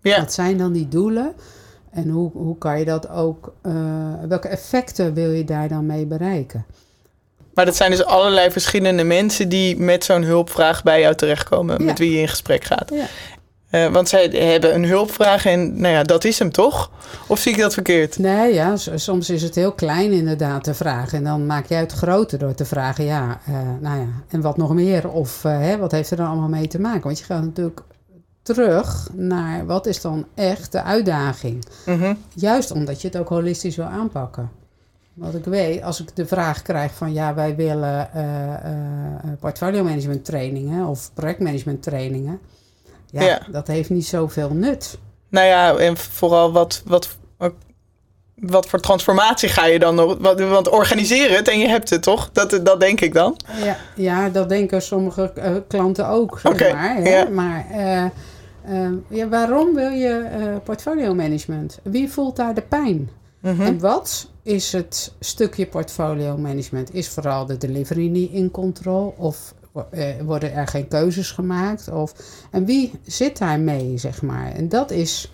Ja. 0.00 0.18
Wat 0.18 0.32
zijn 0.32 0.58
dan 0.58 0.72
die 0.72 0.88
doelen? 0.88 1.32
En 1.90 2.08
hoe, 2.08 2.30
hoe 2.32 2.58
kan 2.58 2.78
je 2.78 2.84
dat 2.84 3.08
ook, 3.08 3.52
uh, 3.62 3.72
welke 4.28 4.48
effecten 4.48 5.14
wil 5.14 5.30
je 5.30 5.44
daar 5.44 5.68
dan 5.68 5.86
mee 5.86 6.06
bereiken? 6.06 6.64
Maar 7.54 7.64
dat 7.64 7.76
zijn 7.76 7.90
dus 7.90 8.04
allerlei 8.04 8.50
verschillende 8.50 9.04
mensen 9.04 9.48
die 9.48 9.76
met 9.76 10.04
zo'n 10.04 10.22
hulpvraag 10.22 10.82
bij 10.82 11.00
jou 11.00 11.14
terechtkomen, 11.14 11.78
Ja. 11.78 11.84
met 11.84 11.98
wie 11.98 12.12
je 12.12 12.20
in 12.20 12.28
gesprek 12.28 12.64
gaat. 12.64 12.90
Ja. 12.94 13.06
Eh, 13.70 13.86
want 13.86 14.08
zij 14.08 14.26
hebben 14.26 14.74
een 14.74 14.84
hulpvraag 14.84 15.46
en 15.46 15.80
nou 15.80 15.94
ja, 15.94 16.02
dat 16.02 16.24
is 16.24 16.38
hem 16.38 16.52
toch? 16.52 16.90
Of 17.26 17.38
zie 17.38 17.52
ik 17.52 17.58
dat 17.58 17.74
verkeerd? 17.74 18.18
Nee, 18.18 18.54
ja, 18.54 18.76
soms 18.76 19.30
is 19.30 19.42
het 19.42 19.54
heel 19.54 19.72
klein 19.72 20.12
inderdaad 20.12 20.64
de 20.64 20.74
vraag. 20.74 21.12
En 21.12 21.24
dan 21.24 21.46
maak 21.46 21.66
jij 21.66 21.80
het 21.80 21.92
groter 21.92 22.38
door 22.38 22.54
te 22.54 22.64
vragen, 22.64 23.04
ja, 23.04 23.40
eh, 23.46 23.54
nou 23.80 24.00
ja, 24.00 24.06
en 24.28 24.40
wat 24.40 24.56
nog 24.56 24.74
meer? 24.74 25.10
Of 25.10 25.44
eh, 25.44 25.58
hè, 25.58 25.78
wat 25.78 25.92
heeft 25.92 26.10
er 26.10 26.16
dan 26.16 26.26
allemaal 26.26 26.48
mee 26.48 26.66
te 26.66 26.80
maken? 26.80 27.02
Want 27.02 27.18
je 27.18 27.24
gaat 27.24 27.42
natuurlijk 27.42 27.80
terug 28.42 29.08
naar 29.12 29.66
wat 29.66 29.86
is 29.86 30.00
dan 30.00 30.26
echt 30.34 30.72
de 30.72 30.82
uitdaging? 30.82 31.64
Mhm. 31.86 32.14
Juist 32.34 32.70
omdat 32.70 33.00
je 33.00 33.08
het 33.08 33.16
ook 33.16 33.28
holistisch 33.28 33.76
wil 33.76 33.84
aanpakken. 33.84 34.50
Wat 35.14 35.34
ik 35.34 35.44
weet, 35.44 35.82
als 35.82 36.00
ik 36.00 36.16
de 36.16 36.26
vraag 36.26 36.62
krijg 36.62 36.94
van 36.94 37.12
ja, 37.12 37.34
wij 37.34 37.56
willen 37.56 38.10
portfolio 39.40 39.84
management 39.84 40.24
trainingen 40.24 40.86
of 40.86 41.10
projectmanagement 41.14 41.82
trainingen. 41.82 42.40
Ja, 43.10 43.22
Ja. 43.22 43.40
dat 43.50 43.66
heeft 43.66 43.90
niet 43.90 44.06
zoveel 44.06 44.50
nut. 44.50 44.98
Nou 45.28 45.46
ja, 45.46 45.76
en 45.76 45.96
vooral 45.96 46.52
wat, 46.52 46.82
wat, 46.86 47.16
wat 48.34 48.66
voor 48.66 48.80
transformatie 48.80 49.48
ga 49.48 49.66
je 49.66 49.78
dan 49.78 49.94
nog? 49.94 50.16
Want 50.36 50.68
organiseer 50.68 51.36
het 51.36 51.48
en 51.48 51.58
je 51.58 51.68
hebt 51.68 51.90
het 51.90 52.02
toch? 52.02 52.30
Dat, 52.32 52.60
dat 52.62 52.80
denk 52.80 53.00
ik 53.00 53.12
dan. 53.14 53.36
Ja, 53.64 53.76
ja 53.96 54.28
dat 54.28 54.48
denken 54.48 54.82
sommige 54.82 55.32
eh, 55.32 55.54
klanten 55.68 56.08
ook, 56.08 56.38
zeg 56.42 56.72
maar. 56.72 56.94
Hè? 56.94 57.10
ja. 57.18 57.28
Maar 57.28 57.66
eh, 57.70 58.04
eh, 58.04 58.10
ja, 59.08 59.28
waarom 59.28 59.74
wil 59.74 59.90
je 59.90 60.18
eh, 60.18 60.56
portfolio 60.64 61.14
management? 61.14 61.78
Wie 61.82 62.10
voelt 62.10 62.36
daar 62.36 62.54
de 62.54 62.62
pijn? 62.62 63.10
Mhm. 63.40 63.60
En 63.62 63.78
wat 63.80 64.28
is 64.42 64.72
het 64.72 65.12
stukje 65.20 65.66
portfolio 65.66 66.36
management? 66.36 66.94
Is 66.94 67.08
vooral 67.08 67.46
de 67.46 67.56
delivery 67.56 68.08
niet 68.08 68.32
in 68.32 68.50
controle? 68.50 69.12
Of 69.16 69.54
worden 70.24 70.52
er 70.52 70.66
geen 70.66 70.88
keuzes 70.88 71.30
gemaakt? 71.30 71.88
Of, 71.88 72.14
en 72.50 72.64
wie 72.64 73.00
zit 73.04 73.38
daar 73.38 73.60
mee, 73.60 73.98
zeg 73.98 74.22
maar? 74.22 74.52
En 74.52 74.68
dat 74.68 74.90
is, 74.90 75.32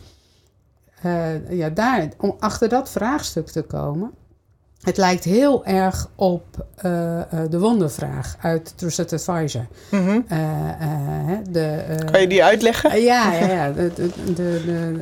eh, 1.02 1.50
ja, 1.50 1.70
daar, 1.70 2.08
om 2.18 2.36
achter 2.38 2.68
dat 2.68 2.90
vraagstuk 2.90 3.46
te 3.46 3.62
komen. 3.62 4.12
Het 4.84 4.96
lijkt 4.96 5.24
heel 5.24 5.64
erg 5.64 6.08
op 6.14 6.66
eh, 6.76 7.20
eh, 7.20 7.26
de 7.50 7.58
wondervraag 7.58 8.36
uit 8.40 8.72
Trusted 8.76 9.12
Advisor. 9.12 9.66
Mhm. 9.90 10.20
Eh, 10.28 10.38
de, 11.50 11.84
Kan 12.10 12.20
je 12.20 12.26
die 12.26 12.44
uitleggen? 12.44 13.02
Ja, 13.02 13.32
ja, 13.32 13.46
ja. 13.46 13.72
De, 13.72 13.92
de, 13.94 14.10
de, 14.26 14.32
de, 14.34 14.94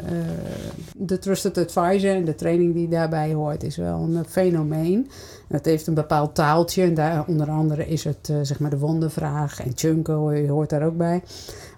de 0.96 1.18
Trusted 1.18 1.58
Advisor 1.58 2.10
en 2.10 2.24
de 2.24 2.34
training 2.34 2.74
die 2.74 2.88
daarbij 2.88 3.32
hoort 3.32 3.62
is 3.62 3.76
wel 3.76 3.98
een 3.98 4.24
fenomeen. 4.28 5.10
Het 5.48 5.64
heeft 5.64 5.86
een 5.86 5.94
bepaald 5.94 6.34
taaltje 6.34 6.82
en 6.82 6.94
daar, 6.94 7.24
onder 7.26 7.50
andere 7.50 7.86
is 7.86 8.04
het 8.04 8.32
zeg 8.42 8.58
maar 8.58 8.70
de 8.70 8.78
wondervraag 8.78 9.60
en 9.60 9.72
Chunko 9.74 10.46
hoort 10.46 10.70
daar 10.70 10.86
ook 10.86 10.96
bij. 10.96 11.22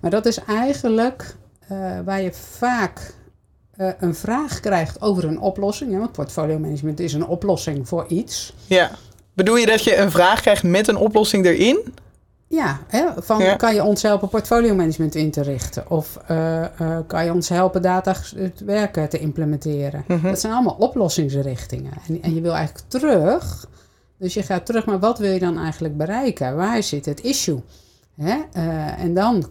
Maar 0.00 0.10
dat 0.10 0.26
is 0.26 0.38
eigenlijk 0.38 1.36
waar 2.04 2.22
je 2.22 2.32
vaak 2.32 3.14
eh, 3.76 3.88
een 3.98 4.14
vraag 4.14 4.60
krijgt 4.60 5.02
over 5.02 5.24
een 5.24 5.40
oplossing. 5.40 5.92
Hè, 5.92 5.98
want 5.98 6.12
portfolio 6.12 6.58
management 6.58 7.00
is 7.00 7.12
een 7.12 7.26
oplossing 7.26 7.88
voor 7.88 8.04
iets. 8.08 8.54
Ja. 8.66 8.90
Bedoel 9.32 9.56
je 9.56 9.66
dat 9.66 9.84
je 9.84 9.96
een 9.96 10.10
vraag 10.10 10.40
krijgt 10.40 10.62
met 10.62 10.88
een 10.88 10.96
oplossing 10.96 11.44
erin? 11.46 11.94
Ja, 12.46 12.80
hè, 12.88 13.04
van 13.16 13.42
Ja. 13.42 13.54
kan 13.54 13.74
je 13.74 13.84
ons 13.84 14.02
helpen 14.02 14.28
portfolio 14.28 14.74
management 14.74 15.14
in 15.14 15.30
te 15.30 15.42
richten? 15.42 15.90
Of 15.90 16.18
eh, 16.26 16.64
eh, 16.64 16.98
kan 17.06 17.24
je 17.24 17.32
ons 17.32 17.48
helpen 17.48 17.82
data 17.82 18.14
het 18.36 18.60
werken 18.60 19.08
te 19.08 19.18
implementeren? 19.18 20.04
Mhm. 20.08 20.22
Dat 20.26 20.40
zijn 20.40 20.52
allemaal 20.52 20.76
oplossingsrichtingen. 20.78 21.92
En, 22.08 22.22
en 22.22 22.34
je 22.34 22.40
wil 22.40 22.54
eigenlijk 22.54 22.88
terug. 22.88 23.66
Dus 24.18 24.34
je 24.34 24.42
gaat 24.42 24.66
terug, 24.66 24.84
maar 24.84 24.98
wat 24.98 25.18
wil 25.18 25.32
je 25.32 25.38
dan 25.38 25.58
eigenlijk 25.58 25.96
bereiken? 25.96 26.56
Waar 26.56 26.82
zit 26.82 27.04
het 27.04 27.20
issue? 27.20 27.62
Hè? 28.16 28.40
Eh, 28.52 29.00
en 29.00 29.14
dan 29.14 29.44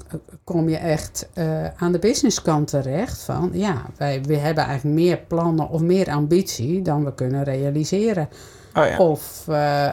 kom 0.43 0.70
je 0.70 0.77
echt 0.77 1.29
eh, 1.34 1.67
aan 1.75 1.91
de 1.91 2.00
businesskant 2.00 2.67
terecht 2.67 3.24
van 3.24 3.50
ja, 3.53 3.86
wij 3.98 4.22
we 4.22 4.38
hebben 4.38 4.63
eigenlijk 4.63 4.96
meer 4.96 5.17
plannen 5.17 5.70
of 5.70 5.82
meer 5.82 6.10
ambitie 6.10 6.82
dan 6.82 7.05
we 7.05 7.13
kunnen 7.13 7.43
realiseren. 7.43 8.29
Oh 8.74 8.86
ja. 8.86 8.98
Of 8.98 9.48
eh, 9.48 9.91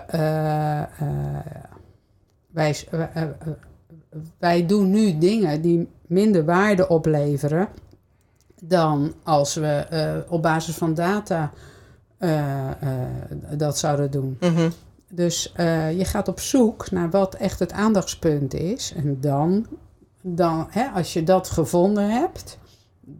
wij, 2.50 2.76
wij 4.38 4.66
doen 4.66 4.90
nu 4.90 5.18
dingen 5.18 5.60
die 5.60 5.88
minder 6.06 6.44
waarde 6.44 6.88
opleveren 6.88 7.68
dan 8.62 9.14
als 9.22 9.54
we 9.54 10.24
op 10.28 10.42
basis 10.42 10.74
van 10.74 10.94
data 10.94 11.50
dat 13.56 13.78
zouden 13.78 14.10
doen. 14.10 14.36
Mhm. 14.40 14.70
Dus 15.12 15.52
eh, 15.54 15.98
je 15.98 16.04
gaat 16.04 16.28
op 16.28 16.40
zoek 16.40 16.90
naar 16.90 17.10
wat 17.10 17.34
echt 17.34 17.58
het 17.58 17.72
aandachtspunt 17.72 18.54
is. 18.54 18.92
En 18.96 19.16
dan, 19.20 19.66
dan 20.22 20.66
hè, 20.70 20.86
als 20.94 21.12
je 21.12 21.22
dat 21.24 21.48
gevonden 21.50 22.10
hebt, 22.10 22.58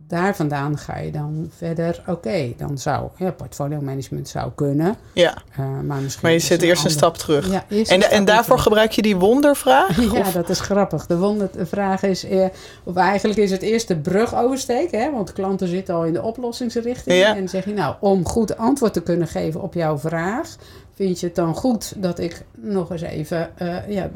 daar 0.07 0.37
vandaan 0.37 0.79
ga 0.79 0.99
je 0.99 1.11
dan 1.13 1.51
verder. 1.57 2.03
Oké, 2.07 2.53
dan 2.57 2.79
zou 2.79 3.09
ja, 3.17 3.31
portfolio 3.31 3.81
management 3.81 4.29
zou 4.29 4.51
kunnen. 4.55 4.97
Ja, 5.15 5.35
eh, 5.53 5.59
maar, 5.59 6.01
misschien 6.01 6.23
maar 6.23 6.33
je 6.33 6.39
zet 6.39 6.63
eerst 6.63 6.85
een 6.85 6.91
stap 6.91 7.17
terug. 7.17 7.51
Ja, 7.51 7.65
En, 7.69 8.11
en 8.11 8.25
daarvoor 8.25 8.45
terug. 8.45 8.63
gebruik 8.63 8.93
je 8.93 9.03
die 9.03 9.17
wondervraag? 9.17 9.97
Ja, 10.13 10.21
Of- 10.21 10.33
dat 10.33 10.49
is 10.49 10.61
grappig. 10.61 11.07
De 11.07 11.19
wondervraag 11.19 12.03
is, 12.03 12.25
eh, 12.25 12.47
of 12.85 12.97
eigenlijk 12.97 13.39
is 13.39 13.51
het 13.51 13.63
eerst 13.63 13.89
de 13.89 13.97
brug 13.97 14.35
oversteken, 14.35 15.01
hè, 15.01 15.11
want 15.13 15.33
klanten 15.33 15.69
zitten 15.69 15.95
al 15.95 16.05
in 16.05 16.13
de 16.13 16.23
oplossingsrichting. 16.23 17.19
Ja. 17.19 17.37
En 17.37 17.49
zeg 17.49 17.65
je, 17.65 17.73
nou, 17.73 17.95
om 18.01 18.27
goed 18.27 18.57
antwoord 18.57 18.93
te 18.93 19.03
kunnen 19.03 19.29
geven 19.29 19.63
op 19.63 19.75
jouw 19.75 19.99
vraag, 19.99 20.57
vind 21.05 21.21
je 21.21 21.27
het 21.27 21.35
dan 21.35 21.55
goed 21.55 22.03
dat 22.03 22.19
ik 22.19 22.43
nog 22.57 22.91
eens 22.91 23.01
even, 23.01 23.59
eh, 23.59 23.89
ja, 23.89 24.11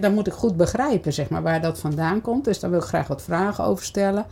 dan 0.00 0.14
moet 0.14 0.26
ik 0.26 0.32
goed 0.32 0.56
begrijpen, 0.56 1.12
zeg 1.12 1.28
maar, 1.28 1.42
waar 1.42 1.60
dat 1.60 1.78
vandaan 1.78 2.20
komt. 2.20 2.44
Dus 2.44 2.60
daar 2.60 2.70
wil 2.70 2.78
ik 2.78 2.84
graag 2.84 3.06
wat 3.06 3.22
vragen 3.22 3.64
over 3.64 3.84
stellen. 3.84 4.26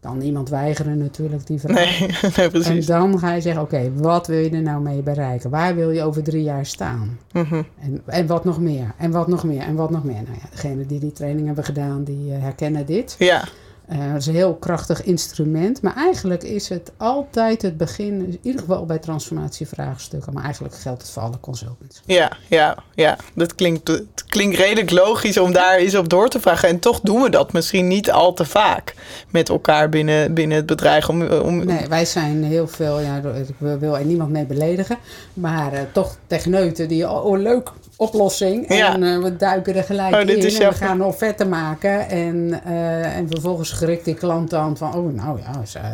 Kan 0.00 0.18
niemand 0.18 0.48
weigeren 0.48 0.98
natuurlijk 0.98 1.46
die 1.46 1.60
vraag. 1.60 1.74
Nee, 1.74 1.98
nee, 2.36 2.46
En 2.46 2.50
precies. 2.50 2.86
dan 2.86 3.18
ga 3.18 3.34
je 3.34 3.40
zeggen, 3.40 3.62
oké, 3.62 3.92
wat 3.94 4.26
wil 4.26 4.38
je 4.38 4.50
er 4.50 4.62
nou 4.62 4.82
mee 4.82 5.02
bereiken? 5.02 5.50
Waar 5.50 5.74
wil 5.74 5.90
je 5.90 6.02
over 6.02 6.22
drie 6.22 6.42
jaar 6.42 6.66
staan? 6.66 7.18
Mhm. 7.32 7.62
En, 7.80 8.02
en 8.06 8.26
wat 8.26 8.44
nog 8.44 8.60
meer? 8.60 8.94
En 8.98 9.10
wat 9.10 9.28
nog 9.28 9.44
meer? 9.44 9.62
En 9.62 9.74
wat 9.74 9.90
nog 9.90 10.04
meer? 10.04 10.22
Nou 10.22 10.36
ja, 10.42 10.48
degenen 10.50 10.86
die 10.86 11.00
die 11.00 11.12
training 11.12 11.46
hebben 11.46 11.64
gedaan, 11.64 12.04
die 12.04 12.32
eh, 12.34 12.42
herkennen 12.42 12.86
dit. 12.86 13.16
Ja, 13.18 13.44
Eh, 13.88 13.98
het 13.98 14.20
is 14.20 14.26
een 14.26 14.34
heel 14.34 14.54
krachtig 14.54 15.04
instrument. 15.04 15.82
Maar 15.82 15.96
eigenlijk 15.96 16.42
is 16.42 16.68
het 16.68 16.92
altijd 16.96 17.62
het 17.62 17.76
begin, 17.76 18.12
in 18.12 18.38
ieder 18.42 18.60
geval 18.60 18.86
bij 18.86 18.98
transformatievraagstukken. 18.98 20.32
Maar 20.32 20.44
eigenlijk 20.44 20.74
geldt 20.74 21.02
het 21.02 21.10
voor 21.10 21.22
alle 21.22 21.40
consultants. 21.40 22.02
ja, 22.04 22.32
ja, 22.48 22.76
ja. 22.94 23.16
Dat 23.34 23.54
klinkt, 23.54 23.88
het 23.88 24.24
klinkt 24.26 24.56
redelijk 24.56 24.90
logisch 24.90 25.38
om 25.38 25.52
daar 25.52 25.76
eens 25.76 25.94
op 25.94 26.08
door 26.08 26.28
te 26.28 26.40
vragen. 26.40 26.68
En 26.68 26.78
toch 26.78 27.00
doen 27.00 27.22
we 27.22 27.30
dat 27.30 27.52
misschien 27.52 27.88
niet 27.88 28.10
al 28.10 28.34
te 28.34 28.44
vaak 28.44 28.94
met 29.30 29.48
elkaar 29.48 29.88
binnen, 29.88 30.34
binnen 30.34 30.56
het 30.56 30.66
bedrijf. 30.66 31.08
Om, 31.08 31.22
om, 31.22 31.64
Nee, 31.64 31.88
wij 31.88 32.04
zijn 32.04 32.44
heel 32.44 32.68
veel, 32.68 33.00
ja, 33.00 33.16
ik 33.16 33.54
wil 33.58 33.96
er 33.96 34.04
niemand 34.04 34.30
mee 34.30 34.46
beledigen. 34.46 34.98
Maar 35.34 35.72
eh, 35.72 35.80
toch 35.92 36.16
techneuten 36.26 36.88
die, 36.88 37.10
oh, 37.10 37.24
oh, 37.24 37.38
leuk, 37.38 37.72
oplossing. 37.98 38.74
Ja. 38.74 38.94
En 38.94 39.02
eh, 39.02 39.18
we 39.18 39.36
duiken 39.36 39.74
er 39.74 39.82
gelijk 39.82 40.14
Oh, 40.14 40.20
in 40.20 40.28
en 40.28 40.68
we 40.68 40.74
gaan 40.74 41.00
een 41.00 41.06
offerte 41.06 41.44
maken. 41.44 42.08
En, 42.08 42.60
eh, 42.64 43.16
en 43.16 43.28
vervolgens 43.30 43.68
schrikt 43.68 44.04
die 44.04 44.14
klant 44.14 44.50
dan 44.50 44.76
van, 44.76 44.94
oh 44.94 45.12
nou 45.12 45.38
ja, 45.40 45.52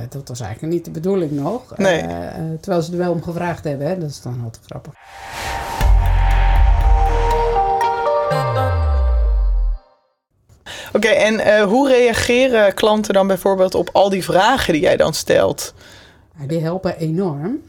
dat 0.08 0.28
was 0.28 0.40
eigenlijk 0.40 0.72
niet 0.72 0.84
de 0.84 0.90
bedoeling 0.90 1.30
nog. 1.30 1.76
Nee. 1.76 2.00
Eh, 2.00 2.08
terwijl 2.60 2.82
ze 2.82 2.92
er 2.92 2.98
wel 2.98 3.12
om 3.12 3.22
gevraagd 3.22 3.64
hebben, 3.64 3.86
hè. 3.86 3.98
dat 3.98 4.10
is 4.10 4.22
dan 4.22 4.40
altijd 4.44 4.64
grappig. 4.66 4.92
Oké, 10.92 11.08
en 11.08 11.62
hoe 11.62 11.88
reageren 11.88 12.74
klanten 12.74 13.14
dan 13.14 13.26
bijvoorbeeld 13.26 13.74
op 13.74 13.88
al 13.92 14.08
die 14.08 14.24
vragen 14.24 14.72
die 14.72 14.82
jij 14.82 14.96
dan 14.96 15.14
stelt? 15.14 15.74
Die 16.46 16.60
helpen 16.60 16.98
enorm 16.98 17.60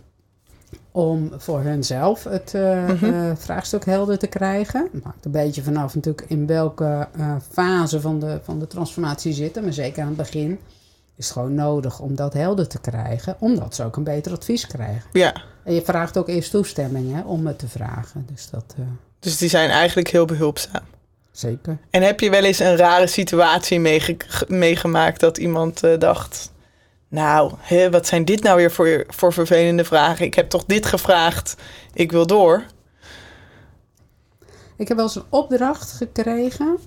om 0.95 1.31
voor 1.37 1.59
hunzelf 1.61 2.23
het 2.23 2.53
eh, 2.53 2.87
Mhm. 2.87 3.05
eh, 3.05 3.31
vraagstuk 3.37 3.85
helder 3.85 4.17
te 4.17 4.27
krijgen. 4.27 4.89
Het 4.93 5.03
hangt 5.03 5.25
een 5.25 5.31
beetje 5.31 5.61
vanaf 5.63 5.95
natuurlijk 5.95 6.25
in 6.29 6.47
welke 6.47 7.07
eh, 7.17 7.35
fase 7.51 8.01
van 8.01 8.19
de, 8.19 8.39
van 8.43 8.59
de 8.59 8.67
transformatie 8.67 9.33
zitten. 9.33 9.63
Maar 9.63 9.73
zeker 9.73 10.01
aan 10.01 10.07
het 10.07 10.17
begin 10.17 10.59
is 11.15 11.25
het 11.25 11.33
gewoon 11.33 11.53
nodig 11.55 11.99
om 11.99 12.15
dat 12.15 12.33
helder 12.33 12.67
te 12.67 12.79
krijgen. 12.79 13.35
Omdat 13.39 13.75
ze 13.75 13.83
ook 13.83 13.95
een 13.95 14.03
beter 14.03 14.31
advies 14.31 14.67
krijgen. 14.67 15.03
Ja, 15.11 15.33
En 15.63 15.73
je 15.73 15.81
vraagt 15.81 16.17
ook 16.17 16.27
eerst 16.29 16.51
toestemming 16.51 17.13
hè, 17.13 17.21
om 17.21 17.47
het 17.47 17.59
te 17.59 17.67
vragen. 17.67 18.25
Dus 18.31 18.49
dat 18.49 18.75
dus 19.19 19.37
die 19.37 19.49
zijn 19.49 19.69
eigenlijk 19.69 20.07
heel 20.09 20.25
behulpzaam. 20.25 20.81
zeker. 21.31 21.77
En 21.89 22.01
heb 22.01 22.19
je 22.19 22.29
wel 22.29 22.43
eens 22.43 22.59
een 22.59 22.75
rare 22.77 23.07
situatie 23.07 23.79
meege- 23.79 24.15
ge- 24.17 24.45
meegemaakt 24.47 25.19
dat 25.19 25.37
iemand 25.37 25.81
dacht... 25.99 26.51
Nou, 27.07 27.51
hè, 27.57 27.89
wat 27.91 28.07
zijn 28.07 28.25
dit 28.25 28.43
nou 28.43 28.57
weer 28.57 28.71
voor, 28.71 29.05
voor 29.07 29.33
vervelende 29.33 29.85
vragen? 29.85 30.25
Ik 30.25 30.33
heb 30.33 30.49
toch 30.49 30.65
dit 30.65 30.85
gevraagd, 30.85 31.55
ik 31.93 32.11
wil 32.11 32.27
door. 32.27 32.63
Ik 34.77 34.87
heb 34.87 34.97
wel 34.97 35.05
eens 35.05 35.15
een 35.15 35.23
opdracht 35.29 35.91
gekregen. 35.91 36.77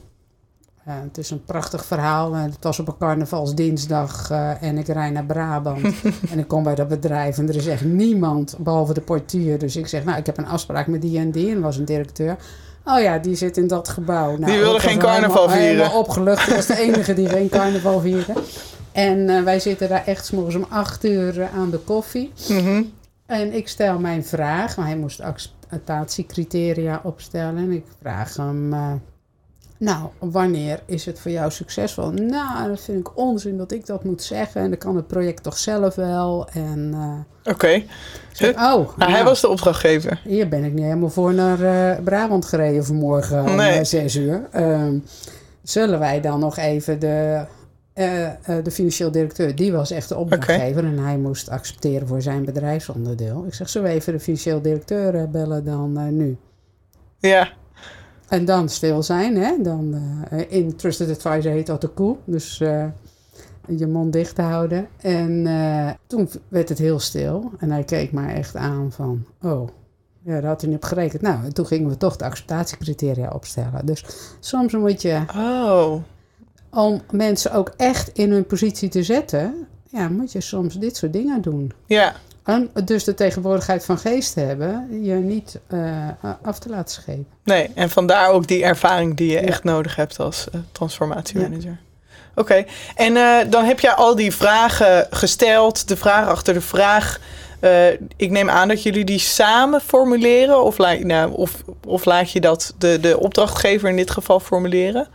Uh, 0.88 0.94
het 1.02 1.18
is 1.18 1.30
een 1.30 1.44
prachtig 1.44 1.84
verhaal. 1.84 2.34
Uh, 2.34 2.42
het 2.42 2.56
was 2.60 2.78
op 2.78 2.88
een 2.88 2.98
carnavalsdinsdag 2.98 4.30
uh, 4.30 4.62
en 4.62 4.78
ik 4.78 4.86
rij 4.86 5.10
naar 5.10 5.24
Brabant. 5.24 5.94
en 6.32 6.38
ik 6.38 6.48
kom 6.48 6.62
bij 6.62 6.74
dat 6.74 6.88
bedrijf 6.88 7.38
en 7.38 7.48
er 7.48 7.56
is 7.56 7.66
echt 7.66 7.84
niemand 7.84 8.56
behalve 8.58 8.94
de 8.94 9.00
portier. 9.00 9.58
Dus 9.58 9.76
ik 9.76 9.86
zeg, 9.86 10.04
nou, 10.04 10.18
ik 10.18 10.26
heb 10.26 10.38
een 10.38 10.46
afspraak 10.46 10.86
met 10.86 11.02
die 11.02 11.18
en 11.18 11.30
die. 11.30 11.50
En 11.50 11.60
was 11.60 11.76
een 11.76 11.84
directeur. 11.84 12.36
Oh 12.84 13.00
ja, 13.00 13.18
die 13.18 13.34
zit 13.34 13.56
in 13.56 13.66
dat 13.66 13.88
gebouw. 13.88 14.36
Nou, 14.36 14.52
die 14.52 14.60
wilde 14.60 14.80
geen 14.80 14.98
carnaval 14.98 15.48
helemaal, 15.48 15.48
vieren. 15.48 15.76
Helemaal 15.76 16.00
opgelucht. 16.00 16.46
Dat 16.46 16.56
was 16.56 16.66
de 16.66 16.78
enige 16.78 17.14
die 17.14 17.28
geen 17.28 17.48
carnaval 17.48 18.00
vierde. 18.00 18.32
En 18.92 19.44
wij 19.44 19.60
zitten 19.60 19.88
daar 19.88 20.06
echt 20.06 20.26
s'morgens 20.26 20.56
om 20.56 20.66
acht 20.68 21.04
uur 21.04 21.48
aan 21.54 21.70
de 21.70 21.78
koffie. 21.78 22.32
Mm 22.48 22.58
-hmm. 22.58 22.92
En 23.26 23.52
ik 23.52 23.68
stel 23.68 23.98
mijn 23.98 24.24
vraag. 24.24 24.76
Maar 24.76 24.86
hij 24.86 24.96
moest 24.96 25.20
acceptatiecriteria 25.20 27.00
opstellen. 27.02 27.56
En 27.56 27.70
ik 27.70 27.84
vraag 28.00 28.36
hem... 28.36 28.74
Nou, 29.78 30.08
wanneer 30.18 30.80
is 30.86 31.06
het 31.06 31.20
voor 31.20 31.30
jou 31.30 31.50
succesvol? 31.50 32.10
Nou, 32.10 32.68
dat 32.68 32.80
vind 32.80 32.98
ik 32.98 33.16
onzin 33.18 33.56
dat 33.56 33.72
ik 33.72 33.86
dat 33.86 34.04
moet 34.04 34.22
zeggen. 34.22 34.60
En 34.60 34.68
dan 34.68 34.78
kan 34.78 34.96
het 34.96 35.06
project 35.06 35.42
toch 35.42 35.58
zelf 35.58 35.94
wel. 35.94 36.48
En, 36.52 36.90
uh, 36.94 37.52
Oké. 37.54 37.64
Okay. 37.64 37.86
Oh, 38.40 38.56
nou, 38.56 38.86
nou, 38.96 39.10
hij 39.10 39.24
was 39.24 39.40
de 39.40 39.48
opdrachtgever. 39.48 40.20
Hier 40.24 40.48
ben 40.48 40.64
ik 40.64 40.72
niet 40.72 40.84
helemaal 40.84 41.10
voor 41.10 41.34
naar 41.34 41.60
uh, 41.60 42.04
Brabant 42.04 42.44
gereden 42.44 42.84
vanmorgen 42.84 43.44
om 43.44 43.56
nee. 43.56 43.78
uh, 43.78 43.84
zes 43.84 44.16
uur. 44.16 44.48
Uh, 44.56 44.88
zullen 45.62 45.98
wij 45.98 46.20
dan 46.20 46.40
nog 46.40 46.56
even 46.56 46.98
de, 47.00 47.44
de 48.62 48.70
financieel 48.70 49.10
directeur, 49.10 49.54
die 49.54 49.72
was 49.72 49.90
echt 49.90 50.08
de 50.08 50.16
opdrachtgever. 50.16 50.78
Okay. 50.78 50.92
En 50.92 50.98
hij 50.98 51.18
moest 51.18 51.48
accepteren 51.48 52.08
voor 52.08 52.22
zijn 52.22 52.44
bedrijfsonderdeel. 52.44 53.44
Ik 53.46 53.54
zeg, 53.54 53.72
we 53.72 53.88
even 53.88 54.12
de 54.12 54.20
financieel 54.20 54.62
directeur 54.62 55.30
bellen 55.30 55.64
dan 55.64 56.16
nu? 56.16 56.36
Ja. 57.18 57.48
En 58.28 58.44
dan 58.44 58.68
stil 58.68 59.02
zijn, 59.02 59.36
hè? 59.36 59.62
Dan, 59.62 59.94
in 60.48 60.76
Trusted 60.76 61.10
Advisor 61.10 61.52
heet 61.52 61.66
dat 61.66 61.80
de 61.80 61.88
koe. 61.88 62.16
Dus 62.24 62.58
je 63.66 63.86
mond 63.86 64.12
dicht 64.12 64.36
houden. 64.36 64.88
En 64.96 65.46
toen 66.06 66.28
werd 66.48 66.68
het 66.68 66.78
heel 66.78 66.98
stil. 66.98 67.50
En 67.58 67.70
hij 67.70 67.84
keek 67.84 68.12
mij 68.12 68.34
echt 68.34 68.56
aan 68.56 68.92
van, 68.92 69.24
oh, 69.42 69.68
ja, 70.22 70.40
daar 70.40 70.50
had 70.50 70.60
hij 70.60 70.70
niet 70.70 70.78
op 70.78 70.84
gerekend. 70.84 71.22
Nou, 71.22 71.44
en 71.44 71.54
toen 71.54 71.66
gingen 71.66 71.88
we 71.88 71.96
toch 71.96 72.16
de 72.16 72.24
acceptatiecriteria 72.24 73.30
opstellen. 73.30 73.86
Dus 73.86 74.04
soms 74.40 74.72
moet 74.72 75.02
je, 75.02 75.22
oh. 75.36 75.94
Om 76.70 77.02
mensen 77.10 77.52
ook 77.52 77.72
echt 77.76 78.10
in 78.12 78.32
hun 78.32 78.46
positie 78.46 78.88
te 78.88 79.02
zetten, 79.02 79.66
ja, 79.90 80.08
moet 80.08 80.32
je 80.32 80.40
soms 80.40 80.74
dit 80.74 80.96
soort 80.96 81.12
dingen 81.12 81.42
doen. 81.42 81.72
Ja. 81.86 82.14
En 82.44 82.70
dus 82.84 83.04
de 83.04 83.14
tegenwoordigheid 83.14 83.84
van 83.84 83.98
geest 83.98 84.34
hebben, 84.34 85.02
je 85.02 85.14
niet 85.14 85.58
uh, 85.68 86.08
af 86.42 86.58
te 86.58 86.68
laten 86.68 87.02
schepen. 87.02 87.26
Nee, 87.44 87.70
en 87.74 87.90
vandaar 87.90 88.30
ook 88.30 88.46
die 88.46 88.64
ervaring 88.64 89.16
die 89.16 89.30
je 89.30 89.40
ja. 89.40 89.46
echt 89.46 89.64
nodig 89.64 89.96
hebt 89.96 90.18
als 90.18 90.46
uh, 90.54 90.60
transformatiemanager. 90.72 91.70
Ja. 91.70 91.76
Oké, 92.30 92.40
okay. 92.40 92.66
en 92.94 93.16
uh, 93.16 93.50
dan 93.50 93.64
heb 93.64 93.80
jij 93.80 93.92
al 93.92 94.14
die 94.14 94.34
vragen 94.34 95.06
gesteld, 95.10 95.88
de 95.88 95.96
vraag 95.96 96.28
achter 96.28 96.54
de 96.54 96.60
vraag. 96.60 97.20
ik 98.16 98.30
neem 98.30 98.50
aan 98.50 98.68
dat 98.68 98.82
jullie 98.82 99.04
die 99.04 99.18
samen 99.18 99.80
formuleren, 99.80 100.62
of, 100.62 100.78
la 100.78 100.92
nou, 100.92 101.32
of, 101.32 101.62
of 101.86 102.04
laat 102.04 102.30
je 102.30 102.40
dat 102.40 102.74
de, 102.78 102.98
de 103.00 103.20
opdrachtgever 103.20 103.88
in 103.88 103.96
dit 103.96 104.10
geval 104.10 104.40
formuleren? 104.40 105.08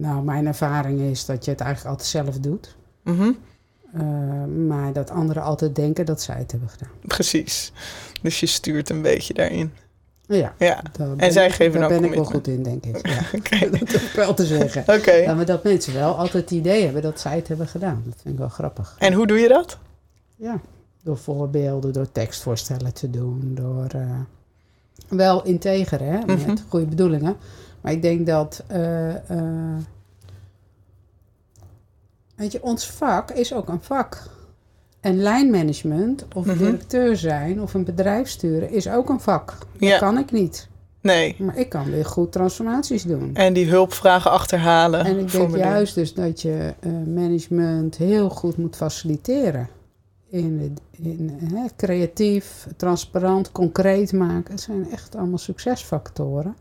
Nou, 0.00 0.22
mijn 0.22 0.46
ervaring 0.46 1.00
is 1.00 1.24
dat 1.24 1.44
je 1.44 1.50
het 1.50 1.60
eigenlijk 1.60 1.90
altijd 1.90 2.08
zelf 2.08 2.38
doet. 2.38 2.76
Mm 3.04 3.16
-hmm. 3.16 3.38
Uh, 3.94 4.66
maar 4.66 4.92
dat 4.92 5.10
anderen 5.10 5.42
altijd 5.42 5.74
denken 5.74 6.06
dat 6.06 6.22
zij 6.22 6.36
het 6.36 6.50
hebben 6.50 6.68
gedaan. 6.68 6.90
Precies. 7.00 7.72
Dus 8.22 8.40
je 8.40 8.46
stuurt 8.46 8.90
een 8.90 9.02
beetje 9.02 9.34
daarin. 9.34 9.72
Ja. 10.26 10.54
ja. 10.58 10.82
En 11.16 11.32
zij 11.32 11.50
geven 11.50 11.80
Daar 11.80 11.88
ben 11.88 12.04
ik 12.04 12.14
wel 12.14 12.24
goed 12.24 12.46
in, 12.48 12.62
denk 12.62 12.84
ik. 12.84 13.06
Ja. 13.08 13.20
okay. 13.34 13.70
dat 13.78 13.92
heb 13.92 14.00
ik 14.00 14.12
wel 14.14 14.34
te 14.34 14.46
zeggen. 14.46 14.82
Oké. 14.88 14.92
Okay. 14.92 15.22
Ja, 15.22 15.34
maar 15.34 15.44
dat 15.44 15.64
mensen 15.64 15.94
wel 15.94 16.14
altijd 16.16 16.42
het 16.42 16.50
idee 16.50 16.84
hebben 16.84 17.02
dat 17.02 17.20
zij 17.20 17.36
het 17.36 17.48
hebben 17.48 17.68
gedaan. 17.68 18.02
Dat 18.04 18.14
vind 18.22 18.34
ik 18.34 18.40
wel 18.40 18.48
grappig. 18.48 18.96
En 18.98 19.12
hoe 19.12 19.26
doe 19.26 19.38
je 19.38 19.48
dat? 19.48 19.78
Ja, 20.36 20.60
door 21.02 21.18
voorbeelden, 21.18 21.92
door 21.92 22.12
tekstvoorstellen 22.12 22.94
te 22.94 23.10
doen, 23.10 23.52
door... 23.54 23.86
Uh, 23.96 24.20
wel 25.08 25.44
integer, 25.44 26.00
hè, 26.00 26.18
met 26.18 26.38
mm 26.38 26.44
-hmm. 26.44 26.58
goede 26.68 26.86
bedoelingen. 26.86 27.36
Maar 27.80 27.92
ik 27.92 28.02
denk 28.02 28.26
dat... 28.26 28.64
Uh, 28.72 29.14
Weet 32.40 32.52
je, 32.52 32.62
ons 32.62 32.86
vak 32.90 33.30
is 33.30 33.54
ook 33.54 33.68
een 33.68 33.80
vak. 33.82 34.22
En 35.00 35.16
lijnmanagement, 35.16 36.24
of 36.34 36.46
Mhm. 36.46 36.58
directeur 36.58 37.16
zijn, 37.16 37.62
of 37.62 37.74
een 37.74 37.84
bedrijf 37.84 38.28
sturen, 38.28 38.70
is 38.70 38.88
ook 38.88 39.08
een 39.08 39.20
vak. 39.20 39.46
Dat 39.72 39.88
Ja. 39.88 39.98
kan 39.98 40.18
ik 40.18 40.32
niet. 40.32 40.68
Nee. 41.00 41.36
Maar 41.38 41.56
ik 41.56 41.68
kan 41.68 41.90
weer 41.90 42.04
goed 42.04 42.32
transformaties 42.32 43.02
doen. 43.02 43.30
En 43.34 43.52
die 43.52 43.68
hulpvragen 43.68 44.30
achterhalen. 44.30 45.04
En 45.04 45.18
ik 45.18 45.32
denk 45.32 45.56
juist 45.56 45.94
dus 45.94 46.14
dat 46.14 46.42
je 46.42 46.74
eh, 46.80 46.90
management 47.06 47.96
heel 47.96 48.28
goed 48.30 48.56
moet 48.56 48.76
faciliteren. 48.76 49.68
In, 50.28 50.76
in 51.02 51.40
hè, 51.54 51.64
creatief, 51.76 52.66
transparant, 52.76 53.52
concreet 53.52 54.12
maken. 54.12 54.52
Het 54.52 54.60
zijn 54.62 54.90
echt 54.90 55.16
allemaal 55.16 55.38
succesfactoren. 55.38 56.56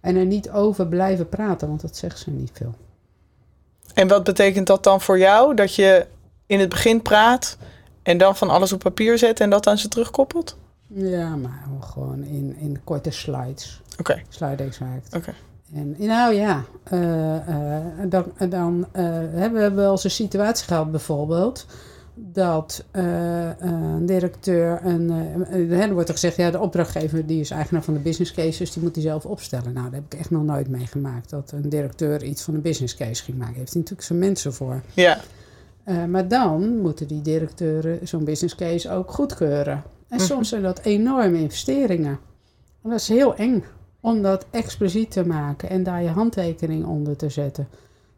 En 0.00 0.16
er 0.16 0.26
niet 0.26 0.50
over 0.50 0.86
blijven 0.86 1.28
praten, 1.28 1.68
want 1.68 1.80
dat 1.80 1.96
zegt 1.96 2.18
ze 2.18 2.30
niet 2.30 2.50
veel. 2.52 2.74
En 3.94 4.08
wat 4.08 4.24
betekent 4.24 4.66
dat 4.66 4.84
dan 4.84 5.00
voor 5.00 5.18
jou? 5.18 5.54
Dat 5.54 5.74
je 5.74 6.06
in 6.46 6.60
het 6.60 6.68
begin 6.68 7.02
praat 7.02 7.56
en 8.02 8.18
dan 8.18 8.36
van 8.36 8.50
alles 8.50 8.72
op 8.72 8.78
papier 8.78 9.18
zet 9.18 9.40
en 9.40 9.50
dat 9.50 9.66
aan 9.66 9.78
ze 9.78 9.88
terugkoppelt? 9.88 10.56
Ja, 10.86 11.36
maar 11.36 11.62
gewoon 11.80 12.24
in, 12.24 12.56
in 12.58 12.80
korte 12.84 13.10
slides. 13.10 13.80
Oké, 13.98 14.22
Slide 14.28 14.62
exact. 14.62 15.14
oké. 15.16 15.34
En 15.74 15.94
nou 15.98 16.34
ja, 16.34 16.64
eh, 16.84 18.08
dan, 18.08 18.24
dan 18.48 18.86
eh, 18.92 19.04
hebben 19.34 19.62
we 19.62 19.70
wel 19.70 19.90
eens 19.90 20.04
een 20.04 20.10
situatie 20.10 20.66
gehad 20.66 20.90
bijvoorbeeld. 20.90 21.66
Dat 22.20 22.84
eh, 22.90 23.48
een 23.58 24.06
directeur, 24.06 24.80
een, 24.84 25.10
eh, 25.50 25.80
er 25.82 25.92
wordt 25.92 26.08
er 26.08 26.14
gezegd, 26.14 26.36
ja, 26.36 26.50
de 26.50 26.60
opdrachtgever 26.60 27.26
die 27.26 27.40
is 27.40 27.50
eigenaar 27.50 27.82
van 27.82 27.94
de 27.94 28.00
business 28.00 28.32
cases, 28.32 28.72
die 28.72 28.82
moet 28.82 28.94
die 28.94 29.02
zelf 29.02 29.26
opstellen. 29.26 29.72
Nou, 29.72 29.84
dat 29.84 29.94
heb 29.94 30.12
ik 30.12 30.18
echt 30.18 30.30
nog 30.30 30.44
nooit 30.44 30.68
meegemaakt. 30.68 31.30
Dat 31.30 31.52
een 31.52 31.68
directeur 31.68 32.22
iets 32.24 32.42
van 32.42 32.54
een 32.54 32.62
business 32.62 32.94
case 32.96 33.22
ging 33.22 33.38
maken. 33.38 33.54
Heeft 33.54 33.72
hij 33.72 33.80
natuurlijk 33.80 34.06
zijn 34.08 34.18
mensen 34.18 34.52
voor. 34.52 34.82
Ja, 34.94 35.18
Eh, 35.84 36.04
maar 36.04 36.28
dan 36.28 36.76
moeten 36.78 37.06
die 37.06 37.22
directeuren 37.22 38.08
zo'n 38.08 38.24
business 38.24 38.54
case 38.54 38.90
ook 38.90 39.10
goedkeuren. 39.12 39.82
En 40.08 40.16
Mhm. 40.16 40.24
soms 40.26 40.48
zijn 40.48 40.62
dat 40.62 40.78
enorme 40.78 41.38
investeringen. 41.38 42.18
En 42.82 42.90
dat 42.90 43.00
is 43.00 43.08
heel 43.08 43.34
eng 43.36 43.64
om 44.00 44.22
dat 44.22 44.46
expliciet 44.50 45.10
te 45.10 45.26
maken 45.26 45.70
en 45.70 45.82
daar 45.82 46.02
je 46.02 46.08
handtekening 46.08 46.84
onder 46.84 47.16
te 47.16 47.28
zetten. 47.28 47.68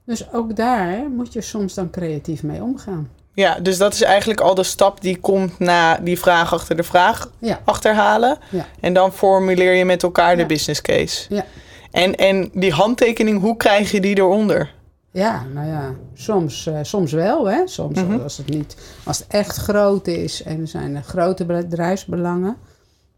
Dus 0.04 0.32
ook 0.32 0.56
daar 0.56 1.10
moet 1.10 1.32
je 1.32 1.40
soms 1.40 1.74
dan 1.74 1.90
creatief 1.90 2.42
mee 2.42 2.62
omgaan. 2.62 3.08
Ja, 3.32 3.58
dus 3.60 3.78
dat 3.78 3.92
is 3.94 4.02
eigenlijk 4.02 4.40
al 4.40 4.54
de 4.54 4.62
stap 4.62 5.00
die 5.00 5.18
komt 5.18 5.58
na 5.58 5.96
die 5.96 6.18
vraag 6.18 6.52
achter 6.54 6.76
de 6.76 6.82
vraag 6.82 7.30
Ja. 7.38 7.60
achterhalen. 7.64 8.38
Ja. 8.50 8.66
En 8.80 8.92
dan 8.94 9.12
formuleer 9.12 9.72
je 9.74 9.84
met 9.84 10.02
elkaar 10.02 10.36
de 10.36 10.46
business 10.46 10.80
case. 10.82 11.34
Ja. 11.34 11.44
En, 11.90 12.14
en 12.16 12.50
die 12.52 12.72
handtekening, 12.72 13.40
hoe 13.40 13.56
krijg 13.56 13.90
je 13.90 14.00
die 14.00 14.18
eronder? 14.18 14.74
Ja, 15.12 15.44
nou 15.54 15.66
ja, 15.68 15.94
soms, 16.14 16.66
eh, 16.66 16.78
soms 16.82 17.12
wel. 17.12 17.44
Hè? 17.50 17.66
Soms 17.66 18.02
Mhm. 18.02 18.20
als, 18.20 18.36
het 18.36 18.48
niet, 18.48 18.76
als 19.04 19.18
het 19.18 19.26
echt 19.28 19.56
groot 19.56 20.06
is 20.06 20.42
en 20.42 20.60
er 20.60 20.68
zijn 20.68 20.96
er 20.96 21.02
grote 21.02 21.44
bedrijfsbelangen. 21.44 22.56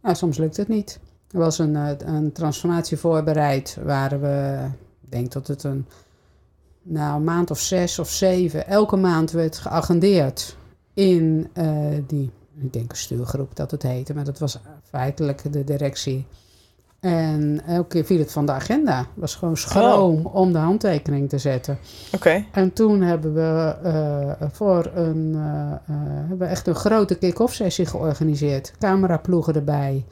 Nou, 0.02 0.14
soms 0.16 0.38
lukt 0.38 0.56
het 0.56 0.68
niet. 0.68 0.98
Er 1.30 1.38
was 1.38 1.58
een, 1.58 1.76
eh, 1.76 1.88
een 2.14 2.32
transformatie 2.32 2.96
voorbereid 2.96 3.76
waar 3.84 4.20
we, 4.20 4.58
ik 5.04 5.10
denk 5.10 5.32
dat 5.32 5.46
het 5.46 5.62
een, 5.64 5.86
nou, 6.82 7.16
een 7.16 7.24
maand 7.24 7.50
of 7.50 7.58
zes 7.58 7.98
of 7.98 8.10
zeven, 8.10 8.66
elke 8.66 8.96
maand 8.96 9.30
werd 9.30 9.58
geagendeerd 9.58 10.56
in 10.94 11.48
eh, 11.52 11.66
die, 12.06 12.30
ik 12.60 12.72
denk 12.72 12.90
een 12.90 12.96
stuurgroep 12.96 13.56
dat 13.56 13.70
het 13.70 13.82
heette, 13.82 14.14
maar 14.14 14.24
dat 14.24 14.38
was 14.38 14.58
feitelijk 14.82 15.52
de 15.52 15.64
directie. 15.64 16.26
En 17.00 17.62
elke 17.66 17.88
keer 17.88 18.04
viel 18.04 18.18
het 18.18 18.32
van 18.32 18.46
de 18.46 18.52
agenda. 18.52 18.98
Het 18.98 19.06
was 19.14 19.34
gewoon 19.34 19.56
schroom 19.56 20.26
om 20.26 20.52
de 20.52 20.58
handtekening 20.58 21.28
te 21.28 21.38
zetten. 21.38 21.78
Oké, 22.14 22.44
En 22.52 22.72
toen 22.72 23.00
hebben 23.00 23.34
we 23.34 23.76
eh, 23.82 24.48
voor 24.52 24.90
een, 24.94 25.32
eh, 25.34 25.94
hebben 26.18 26.38
we 26.38 26.44
echt 26.44 26.66
een 26.66 26.74
grote 26.74 27.14
kick-off 27.14 27.54
sessie 27.54 27.86
georganiseerd. 27.86 28.72
Cameraploegen 28.78 29.54
erbij. 29.54 30.04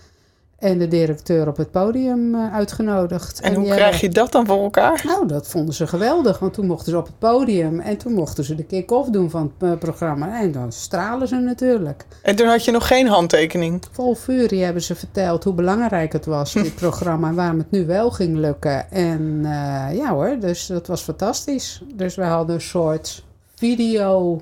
En 0.61 0.79
de 0.79 0.89
directeur 0.89 1.49
op 1.49 1.57
het 1.57 1.71
podium 1.71 2.35
eh, 2.35 2.55
uitgenodigd. 2.55 3.41
en 3.41 3.55
hoe 3.55 3.65
die 3.65 3.73
krijg 3.73 4.01
je 4.01 4.09
dat 4.09 4.33
dan 4.33 4.47
voor 4.47 4.63
elkaar? 4.63 5.03
Nou, 5.07 5.27
dat 5.27 5.49
vonden 5.49 5.75
ze 5.75 5.87
geweldig. 5.87 6.39
Want 6.39 6.55
toen 6.55 6.67
mochten 6.67 6.93
ze 6.93 6.99
op 6.99 7.07
het 7.07 7.19
podium. 7.19 7.81
En 7.81 7.97
toen 7.97 8.13
mochten 8.13 8.45
ze 8.45 8.55
de 8.55 8.65
kick-off 8.65 9.09
doen 9.09 9.31
van 9.31 9.53
het 9.59 9.71
eh, 9.71 9.79
programma. 9.79 10.41
En 10.41 10.53
dan 10.53 10.73
stralen 10.73 11.29
ze 11.29 11.37
natuurlijk. 11.37 12.07
En 12.23 12.37
toen 12.37 12.47
had 12.47 12.65
je 12.65 12.71
nog 12.71 12.87
geen 12.87 13.07
handtekening. 13.07 13.83
Vol 13.91 14.15
furie 14.15 14.63
hebben 14.65 14.83
ze 14.83 14.95
verteld 14.95 15.45
hoe 15.45 15.55
belangrijk 15.55 16.13
het 16.13 16.27
was, 16.27 16.53
dit 16.53 16.75
programma, 16.85 17.29
en 17.29 17.35
waarom 17.35 17.59
het 17.59 17.71
nu 17.71 17.87
wel 17.87 18.11
ging 18.11 18.37
lukken. 18.37 18.91
En 18.91 19.41
eh, 19.45 19.97
ja 19.97 20.13
hoor, 20.13 20.37
dus 20.41 20.67
dat 20.67 20.87
was 20.87 21.03
fantastisch. 21.03 21.83
Dus 21.95 22.15
we 22.15 22.25
hadden 22.25 22.55
een 22.55 22.61
soort 22.61 23.25
video 23.55 24.41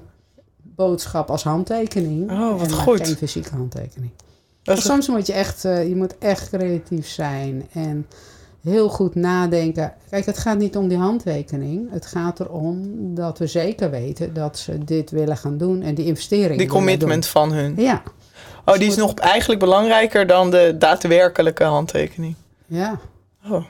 boodschap 0.62 1.30
als 1.30 1.42
handtekening. 1.42 2.30
Oh, 2.30 2.58
wat 2.58 2.66
en 2.66 2.72
goed. 2.72 3.06
geen 3.06 3.16
fysieke 3.16 3.50
handtekening. 3.54 4.10
Soms 4.76 5.08
moet 5.08 5.26
je 5.26 5.32
echt, 5.32 5.64
eh, 5.64 5.88
je 5.88 5.96
moet 5.96 6.18
echt 6.18 6.48
creatief 6.50 7.08
zijn 7.08 7.68
en 7.72 8.06
heel 8.62 8.88
goed 8.88 9.14
nadenken. 9.14 9.92
Kijk, 10.10 10.26
het 10.26 10.38
gaat 10.38 10.58
niet 10.58 10.76
om 10.76 10.88
die 10.88 10.98
handtekening. 10.98 11.90
Het 11.90 12.06
gaat 12.06 12.40
erom 12.40 12.80
dat 13.14 13.38
we 13.38 13.46
zeker 13.46 13.90
weten 13.90 14.34
dat 14.34 14.58
ze 14.58 14.84
dit 14.84 15.10
willen 15.10 15.36
gaan 15.36 15.58
doen 15.58 15.82
en 15.82 15.94
die 15.94 16.06
investering. 16.06 16.58
die 16.58 16.68
commitment 16.68 17.26
van 17.26 17.52
hun. 17.52 17.74
Ja, 17.76 18.02
Oh, 18.64 18.74
die 18.78 18.88
is 18.88 18.96
nog 18.96 19.14
eigenlijk 19.14 19.60
belangrijker 19.60 20.26
dan 20.26 20.50
de 20.50 20.74
daadwerkelijke 20.78 21.64
handtekening. 21.64 22.34
ja. 22.66 22.98
Oh. 23.50 23.64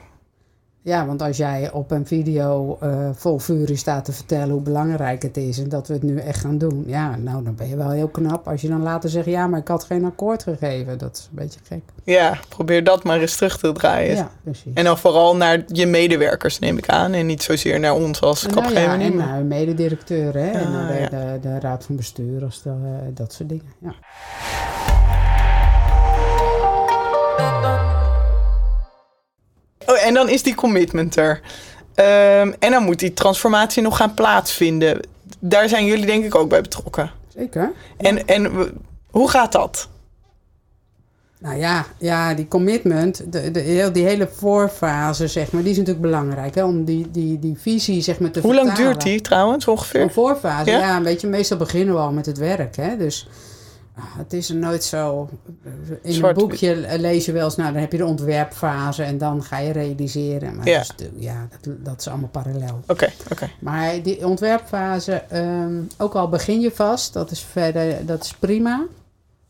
Ja, 0.81 1.05
want 1.05 1.21
als 1.21 1.37
jij 1.37 1.71
op 1.71 1.91
een 1.91 2.05
video 2.05 2.77
eh, 2.81 3.09
vol 3.13 3.39
furie 3.39 3.75
staat 3.75 4.05
te 4.05 4.11
vertellen 4.11 4.49
hoe 4.49 4.61
belangrijk 4.61 5.21
het 5.21 5.37
is 5.37 5.59
en 5.59 5.69
dat 5.69 5.87
we 5.87 5.93
het 5.93 6.03
nu 6.03 6.17
echt 6.17 6.39
gaan 6.39 6.57
doen, 6.57 6.83
ja, 6.87 7.15
nou 7.15 7.43
dan 7.43 7.55
ben 7.55 7.67
je 7.67 7.75
wel 7.75 7.89
heel 7.89 8.07
knap. 8.07 8.47
Als 8.47 8.61
je 8.61 8.67
dan 8.67 8.81
later 8.81 9.09
zegt, 9.09 9.25
ja, 9.25 9.47
maar 9.47 9.59
ik 9.59 9.67
had 9.67 9.83
geen 9.83 10.05
akkoord 10.05 10.43
gegeven, 10.43 10.97
dat 10.97 11.17
is 11.17 11.27
een 11.29 11.35
beetje 11.35 11.59
gek. 11.63 11.81
Ja, 12.03 12.37
probeer 12.49 12.83
dat 12.83 13.03
maar 13.03 13.19
eens 13.19 13.35
terug 13.35 13.57
te 13.57 13.71
draaien. 13.71 14.15
Ja, 14.15 14.31
precies. 14.43 14.73
En 14.73 14.83
dan 14.83 14.97
vooral 14.97 15.35
naar 15.35 15.63
je 15.67 15.85
medewerkers, 15.85 16.59
neem 16.59 16.77
ik 16.77 16.89
aan. 16.89 17.13
En 17.13 17.25
niet 17.25 17.43
zozeer 17.43 17.79
naar 17.79 17.93
ons 17.93 18.21
als 18.21 18.45
Nou 18.45 18.73
ja, 18.73 18.99
en 18.99 19.15
naar 19.15 19.43
mededirecteur 19.43 20.33
hè, 20.33 20.49
en 20.49 20.65
Ah, 20.65 20.71
naar 20.71 20.87
de, 20.87 20.99
ja. 20.99 21.33
de, 21.33 21.39
de 21.39 21.59
raad 21.59 21.85
van 21.85 21.95
bestuurders, 21.95 22.61
de, 22.61 22.71
dat 23.13 23.33
soort 23.33 23.49
dingen. 23.49 23.65
Ja. 23.79 23.93
En 29.99 30.13
dan 30.13 30.29
is 30.29 30.43
die 30.43 30.55
commitment 30.55 31.15
er. 31.15 31.41
Ehm, 31.95 32.53
en 32.59 32.71
dan 32.71 32.83
moet 32.83 32.99
die 32.99 33.13
transformatie 33.13 33.81
nog 33.81 33.97
gaan 33.97 34.13
plaatsvinden. 34.13 34.99
Daar 35.39 35.69
zijn 35.69 35.85
jullie 35.85 36.05
denk 36.05 36.23
ik 36.25 36.35
ook 36.35 36.49
bij 36.49 36.61
betrokken. 36.61 37.11
Zeker. 37.35 37.71
En, 37.97 38.27
en 38.27 38.51
hoe 39.09 39.29
gaat 39.29 39.51
dat? 39.51 39.87
Nou 41.39 41.57
ja, 41.57 41.85
ja 41.97 42.33
die 42.33 42.47
commitment, 42.47 43.31
de, 43.31 43.51
de, 43.51 43.59
heel- 43.59 43.91
die 43.91 44.05
hele 44.05 44.29
voorfase, 44.35 45.27
zeg 45.27 45.51
maar, 45.51 45.61
die 45.61 45.71
is 45.71 45.77
natuurlijk 45.77 46.05
belangrijk. 46.05 46.55
Hè, 46.55 46.63
om 46.63 46.83
die, 46.85 47.11
die, 47.11 47.39
die 47.39 47.55
visie, 47.59 48.01
zeg 48.01 48.19
maar, 48.19 48.31
te 48.31 48.39
Hoe 48.39 48.55
lang 48.55 48.73
duurt 48.73 49.01
die 49.01 49.21
trouwens 49.21 49.67
ongeveer? 49.67 50.01
Een 50.01 50.11
voorfase, 50.11 50.71
Ja? 50.71 50.77
ja? 50.79 51.01
weet 51.01 51.21
je, 51.21 51.27
meestal 51.27 51.57
beginnen 51.57 51.93
we 51.95 52.01
al 52.01 52.11
met 52.11 52.25
het 52.25 52.37
werk. 52.37 52.75
Hè? 52.75 52.97
Dus 52.97 53.27
het 54.01 54.33
is 54.33 54.49
er 54.49 54.55
nooit 54.55 54.83
zo... 54.83 55.29
In 56.01 56.13
Zwart- 56.13 56.37
een 56.41 56.47
boekje 56.47 56.97
lees 56.99 57.25
je 57.25 57.31
wel 57.31 57.43
eens, 57.45 57.55
nou, 57.55 57.71
dan 57.71 57.81
heb 57.81 57.91
je 57.91 57.97
de 57.97 58.05
ontwerpfase 58.05 59.03
en 59.03 59.17
dan 59.17 59.43
ga 59.43 59.57
je 59.59 59.71
realiseren. 59.71 60.55
Maar 60.55 60.67
Ja. 60.67 60.77
dat, 60.77 60.81
is, 60.89 60.95
de- 60.95 61.11
ja, 61.23 61.47
dat, 61.61 61.73
dat 61.85 61.99
is 61.99 62.07
allemaal 62.07 62.29
parallel. 62.29 62.79
Oké, 62.87 63.09
oké. 63.31 63.49
Maar 63.59 64.01
die 64.03 64.27
ontwerpfase, 64.27 65.11
ehm, 65.13 65.81
ook 65.97 66.15
al 66.15 66.29
begin 66.29 66.59
je 66.59 66.71
vast, 66.71 67.13
dat 67.13 67.31
is 67.31 67.39
verder, 67.41 68.05
dat 68.05 68.23
is 68.23 68.33
prima. 68.33 68.85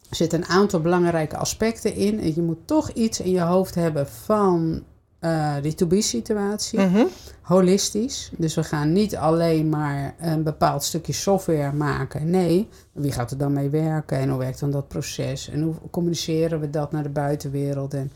Er 0.09 0.15
zitten 0.15 0.39
een 0.39 0.47
aantal 0.47 0.79
belangrijke 0.79 1.37
aspecten 1.37 1.93
in. 1.95 2.19
En 2.19 2.35
je 2.35 2.41
moet 2.41 2.67
toch 2.67 2.89
iets 2.89 3.19
in 3.19 3.31
je 3.31 3.41
hoofd 3.41 3.75
hebben 3.75 4.07
van 4.07 4.83
eh, 5.19 5.55
die 5.61 5.73
to-be-situatie. 5.73 6.79
Mhm. 6.79 7.05
Holistisch. 7.41 8.31
Dus 8.37 8.55
we 8.55 8.63
gaan 8.63 8.91
niet 8.91 9.15
alleen 9.15 9.69
maar 9.69 10.15
een 10.19 10.43
bepaald 10.43 10.83
stukje 10.83 11.13
software 11.13 11.71
maken. 11.71 12.29
Nee, 12.29 12.67
wie 12.91 13.11
gaat 13.11 13.31
er 13.31 13.37
dan 13.37 13.53
mee 13.53 13.69
werken 13.69 14.17
en 14.17 14.29
hoe 14.29 14.39
werkt 14.39 14.59
dan 14.59 14.71
dat 14.71 14.87
proces? 14.87 15.49
En 15.49 15.61
hoe 15.61 15.73
communiceren 15.91 16.59
we 16.59 16.69
dat 16.69 16.91
naar 16.91 17.03
de 17.03 17.09
buitenwereld? 17.09 17.93
En 17.93 18.11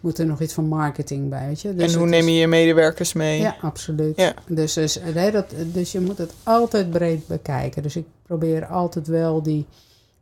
moet 0.00 0.18
er 0.18 0.26
nog 0.26 0.40
iets 0.40 0.54
van 0.54 0.66
marketing 0.66 1.28
bij, 1.28 1.46
weet 1.46 1.60
je? 1.60 1.74
Dus 1.74 1.92
en 1.92 1.98
hoe 1.98 2.08
neem 2.08 2.28
je 2.28 2.34
je 2.34 2.46
medewerkers 2.46 3.12
mee? 3.12 3.40
ja, 3.40 3.56
absoluut. 3.60 4.16
Ja. 4.16 4.34
Dus, 4.46 4.72
dus, 4.72 4.98
nee, 5.14 5.30
dat, 5.30 5.54
dus 5.72 5.92
je 5.92 6.00
moet 6.00 6.18
het 6.18 6.32
altijd 6.42 6.90
breed 6.90 7.26
bekijken. 7.26 7.82
Dus 7.82 7.96
ik 7.96 8.06
probeer 8.22 8.66
altijd 8.66 9.06
wel 9.06 9.42
die 9.42 9.66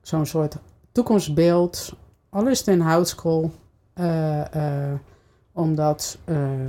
zo'n 0.03 0.27
soort 0.27 0.57
toekomstbeeld, 0.93 1.93
al 2.31 2.49
is 2.49 2.59
het 2.59 2.69
een 2.69 2.81
houtskool, 2.81 3.51
eh, 3.93 4.93
om 5.53 5.75
dat 5.75 6.19
eh, 6.25 6.69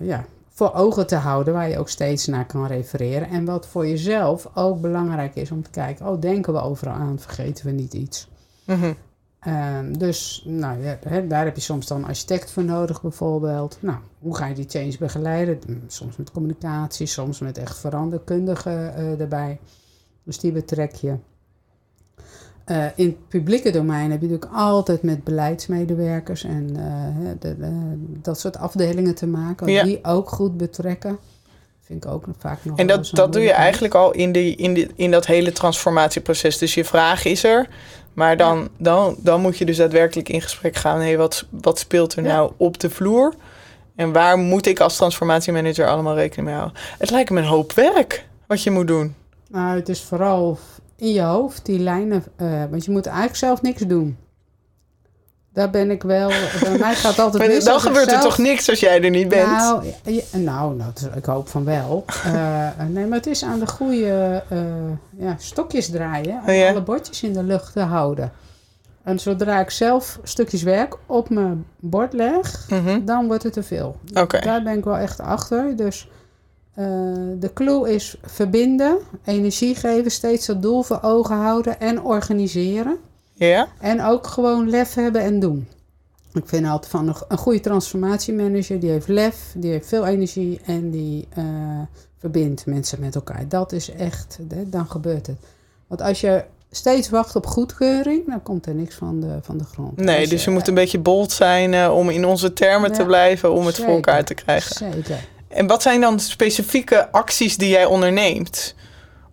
ja, 0.00 0.24
voor 0.48 0.72
ogen 0.74 1.06
te 1.06 1.16
houden, 1.16 1.54
waar 1.54 1.68
je 1.68 1.78
ook 1.78 1.88
steeds 1.88 2.26
naar 2.26 2.46
kan 2.46 2.66
refereren. 2.66 3.28
En 3.28 3.44
wat 3.44 3.66
voor 3.66 3.86
jezelf 3.86 4.50
ook 4.54 4.80
belangrijk 4.80 5.34
is 5.34 5.50
om 5.50 5.62
te 5.62 5.70
kijken, 5.70 6.06
oh, 6.06 6.20
denken 6.20 6.52
we 6.52 6.60
overal 6.60 6.94
aan, 6.94 7.18
vergeten 7.18 7.66
we 7.66 7.72
niet 7.72 7.94
iets. 7.94 8.28
Mhm. 8.66 8.92
Ehm, 9.44 9.92
dus 9.92 10.44
nou, 10.46 10.82
ja, 10.82 10.98
hè, 11.08 11.26
daar 11.26 11.44
heb 11.44 11.54
je 11.54 11.62
soms 11.62 11.86
dan 11.86 12.04
architect 12.04 12.50
voor 12.50 12.64
nodig 12.64 13.02
bijvoorbeeld. 13.02 13.78
Nou, 13.80 13.98
hoe 14.18 14.36
ga 14.36 14.46
je 14.46 14.54
die 14.54 14.68
change 14.68 14.96
begeleiden? 14.98 15.58
Mm, 15.66 15.82
Soms 15.86 16.16
met 16.16 16.30
communicatie, 16.30 17.06
soms 17.06 17.38
met 17.38 17.58
echt 17.58 17.78
veranderkundigen 17.78 18.94
eh, 18.94 19.20
erbij. 19.20 19.60
Dus 20.22 20.38
die 20.38 20.52
betrek 20.52 20.94
je. 20.94 21.16
Eh, 22.64 22.84
in 22.94 23.06
het 23.06 23.28
publieke 23.28 23.70
domein 23.70 24.10
heb 24.10 24.20
je 24.20 24.26
natuurlijk 24.26 24.52
altijd 24.60 25.02
met 25.02 25.24
beleidsmedewerkers 25.24 26.44
en 26.44 26.70
eh, 26.76 27.30
de, 27.40 27.56
de- 27.58 27.96
dat 28.22 28.40
soort 28.40 28.56
afdelingen 28.58 29.14
te 29.14 29.26
maken. 29.26 29.66
Ja. 29.72 29.82
Die 29.84 30.04
ook 30.04 30.28
goed 30.28 30.56
betrekken. 30.56 31.18
Vind 31.82 32.04
ik 32.04 32.10
ook 32.10 32.24
vaak 32.38 32.58
nog 32.64 32.78
En 32.78 32.86
dat, 32.86 33.10
dat 33.12 33.32
doe 33.32 33.42
je 33.42 33.52
eigenlijk 33.52 33.94
al 33.94 34.12
in, 34.12 34.32
die, 34.32 34.56
in, 34.56 34.74
die, 34.74 34.90
in 34.94 35.10
dat 35.10 35.26
hele 35.26 35.52
transformatieproces. 35.52 36.58
Dus 36.58 36.74
je 36.74 36.84
vraag 36.84 37.24
is 37.24 37.44
er, 37.44 37.68
maar 38.12 38.36
dan, 38.36 38.68
dan, 38.78 39.16
dan 39.18 39.40
moet 39.40 39.58
je 39.58 39.64
dus 39.64 39.76
daadwerkelijk 39.76 40.28
in 40.28 40.40
gesprek 40.42 40.76
gaan. 40.76 41.00
Hé, 41.00 41.16
wat, 41.16 41.46
wat 41.50 41.78
speelt 41.78 42.14
er 42.16 42.24
Ja. 42.24 42.32
nou 42.34 42.52
op 42.56 42.80
de 42.80 42.90
vloer? 42.90 43.34
En 43.96 44.12
waar 44.12 44.38
moet 44.38 44.66
ik 44.66 44.80
als 44.80 44.96
transformatiemanager 44.96 45.88
allemaal 45.88 46.14
rekening 46.14 46.46
mee 46.48 46.56
houden? 46.56 46.78
Het 46.98 47.10
lijkt 47.10 47.30
me 47.30 47.40
een 47.40 47.46
hoop 47.46 47.72
werk 47.72 48.26
wat 48.46 48.62
je 48.62 48.70
moet 48.70 48.86
doen. 48.86 49.14
Nou, 49.48 49.76
het 49.76 49.88
is 49.88 50.00
vooral 50.02 50.58
in 50.96 51.12
je 51.12 51.20
hoofd, 51.22 51.66
die 51.66 51.78
lijnen. 51.78 52.24
eh, 52.36 52.64
want 52.70 52.84
je 52.84 52.90
moet 52.90 53.06
eigenlijk 53.06 53.36
zelf 53.36 53.62
niks 53.62 53.80
doen. 53.80 54.16
Daar 55.52 55.70
ben 55.70 55.90
ik 55.90 56.02
wel. 56.02 56.28
Bij 56.60 56.78
mij 56.78 56.94
gaat 56.94 57.18
altijd 57.18 57.42
Maar 57.52 57.64
dan 57.64 57.80
gebeurt 57.80 58.12
er 58.12 58.20
toch 58.20 58.38
niks 58.38 58.68
als 58.70 58.80
jij 58.80 59.02
er 59.02 59.10
niet 59.10 59.28
bent? 59.28 59.50
Nou, 59.50 59.84
ja, 59.84 60.10
ja, 60.32 60.38
nou, 60.38 60.76
nou, 60.76 60.90
ik 61.14 61.24
hoop 61.24 61.48
van 61.48 61.64
wel. 61.64 62.04
Eh, 62.24 62.68
nee, 62.88 63.06
maar 63.06 63.18
het 63.18 63.26
is 63.26 63.44
aan 63.44 63.58
de 63.58 63.66
goede 63.66 64.42
eh, 64.48 64.58
ja, 65.18 65.34
stokjes 65.38 65.90
draaien. 65.90 66.40
Om 66.42 66.48
Oh 66.48 66.54
ja? 66.56 66.68
alle 66.70 66.82
bordjes 66.82 67.22
in 67.22 67.32
de 67.32 67.42
lucht 67.42 67.72
te 67.72 67.80
houden. 67.80 68.32
En 69.02 69.18
zodra 69.18 69.60
ik 69.60 69.70
zelf 69.70 70.18
stukjes 70.22 70.62
werk 70.62 70.96
op 71.06 71.28
mijn 71.30 71.66
bord 71.80 72.12
leg, 72.12 72.66
Mhm. 72.70 73.04
dan 73.04 73.26
wordt 73.26 73.42
het 73.42 73.52
te 73.52 73.62
veel. 73.62 73.96
Daar 74.44 74.62
ben 74.62 74.78
ik 74.78 74.84
wel 74.84 74.96
echt 74.96 75.20
achter. 75.20 75.76
Dus 75.76 76.08
eh, 76.74 76.86
de 77.38 77.50
clue 77.54 77.94
is 77.94 78.16
verbinden, 78.22 78.98
energie 79.24 79.74
geven, 79.74 80.10
steeds 80.10 80.46
dat 80.46 80.62
doel 80.62 80.82
voor 80.82 80.98
ogen 81.02 81.36
houden 81.36 81.80
en 81.80 82.02
organiseren. 82.02 82.96
Ja? 83.32 83.68
En 83.80 84.02
ook 84.02 84.26
gewoon 84.26 84.70
lef 84.70 84.94
hebben 84.94 85.22
en 85.22 85.40
doen. 85.40 85.68
Ik 86.32 86.46
vind 86.46 86.66
altijd 86.66 86.90
van 86.90 87.08
een, 87.08 87.14
een 87.28 87.38
goede 87.38 87.60
transformatiemanager, 87.60 88.80
die 88.80 88.90
heeft 88.90 89.08
lef, 89.08 89.52
die 89.56 89.70
heeft 89.70 89.88
veel 89.88 90.06
energie 90.06 90.60
en 90.64 90.90
die 90.90 91.28
eh, 91.34 91.44
verbindt 92.18 92.66
mensen 92.66 93.00
met 93.00 93.14
elkaar. 93.14 93.48
Dat 93.48 93.72
is 93.72 93.90
echt, 93.90 94.38
dan 94.66 94.86
gebeurt 94.86 95.26
het. 95.26 95.36
Want 95.86 96.02
als 96.02 96.20
je 96.20 96.44
steeds 96.70 97.08
wacht 97.08 97.36
op 97.36 97.46
goedkeuring, 97.46 98.26
dan 98.26 98.42
komt 98.42 98.66
er 98.66 98.74
niks 98.74 98.94
van 98.94 99.20
de, 99.20 99.38
van 99.42 99.58
de 99.58 99.64
grond. 99.64 99.96
Nee, 99.96 100.20
Als 100.20 100.28
dus 100.28 100.44
je 100.44 100.50
moet 100.50 100.68
een 100.68 100.74
beetje 100.74 100.98
bold 100.98 101.32
zijn 101.32 101.74
eh, 101.74 101.96
om 101.96 102.10
in 102.10 102.24
onze 102.24 102.52
termen 102.52 102.92
te 102.92 103.04
blijven, 103.04 103.52
om 103.52 103.66
het 103.66 103.76
voor 103.76 103.94
elkaar 103.94 104.24
te 104.24 104.34
krijgen. 104.34 104.76
Zeker. 104.76 105.32
En 105.54 105.66
wat 105.66 105.82
zijn 105.82 106.00
dan 106.00 106.20
specifieke 106.20 107.12
acties 107.12 107.56
die 107.56 107.68
jij 107.68 107.84
onderneemt 107.84 108.74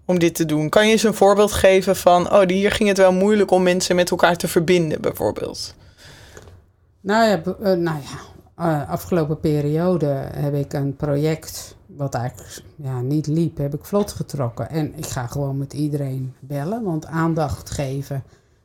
om 0.05 0.19
dit 0.19 0.35
te 0.35 0.45
doen? 0.45 0.69
Kan 0.69 0.85
je 0.85 0.91
eens 0.91 1.03
een 1.03 1.13
voorbeeld 1.13 1.51
geven 1.51 1.95
van, 1.95 2.31
oh, 2.33 2.41
hier 2.47 2.71
ging 2.71 2.89
het 2.89 2.97
wel 2.97 3.13
moeilijk 3.13 3.51
om 3.51 3.63
mensen 3.63 3.95
met 3.95 4.11
elkaar 4.11 4.35
te 4.37 4.47
verbinden, 4.47 5.01
bijvoorbeeld? 5.01 5.75
Nou 7.01 7.29
ja, 7.29 7.41
eh, 7.43 7.77
nou 7.77 7.97
ja 7.97 8.19
eh, 8.55 8.89
afgelopen 8.89 9.39
periode 9.39 10.05
heb 10.33 10.53
ik 10.53 10.73
een 10.73 10.95
project 10.95 11.75
wat 11.85 12.13
eigenlijk 12.13 12.61
ja, 12.75 13.01
niet 13.01 13.27
liep, 13.27 13.57
heb 13.57 13.73
ik 13.73 13.85
vlot 13.85 14.11
getrokken. 14.11 14.69
En 14.69 14.93
ik 14.95 15.05
ga 15.05 15.27
gewoon 15.27 15.57
met 15.57 15.73
iedereen 15.73 16.33
bellen, 16.39 16.83
want 16.83 17.05
aandacht 17.05 17.69
geven 17.69 18.23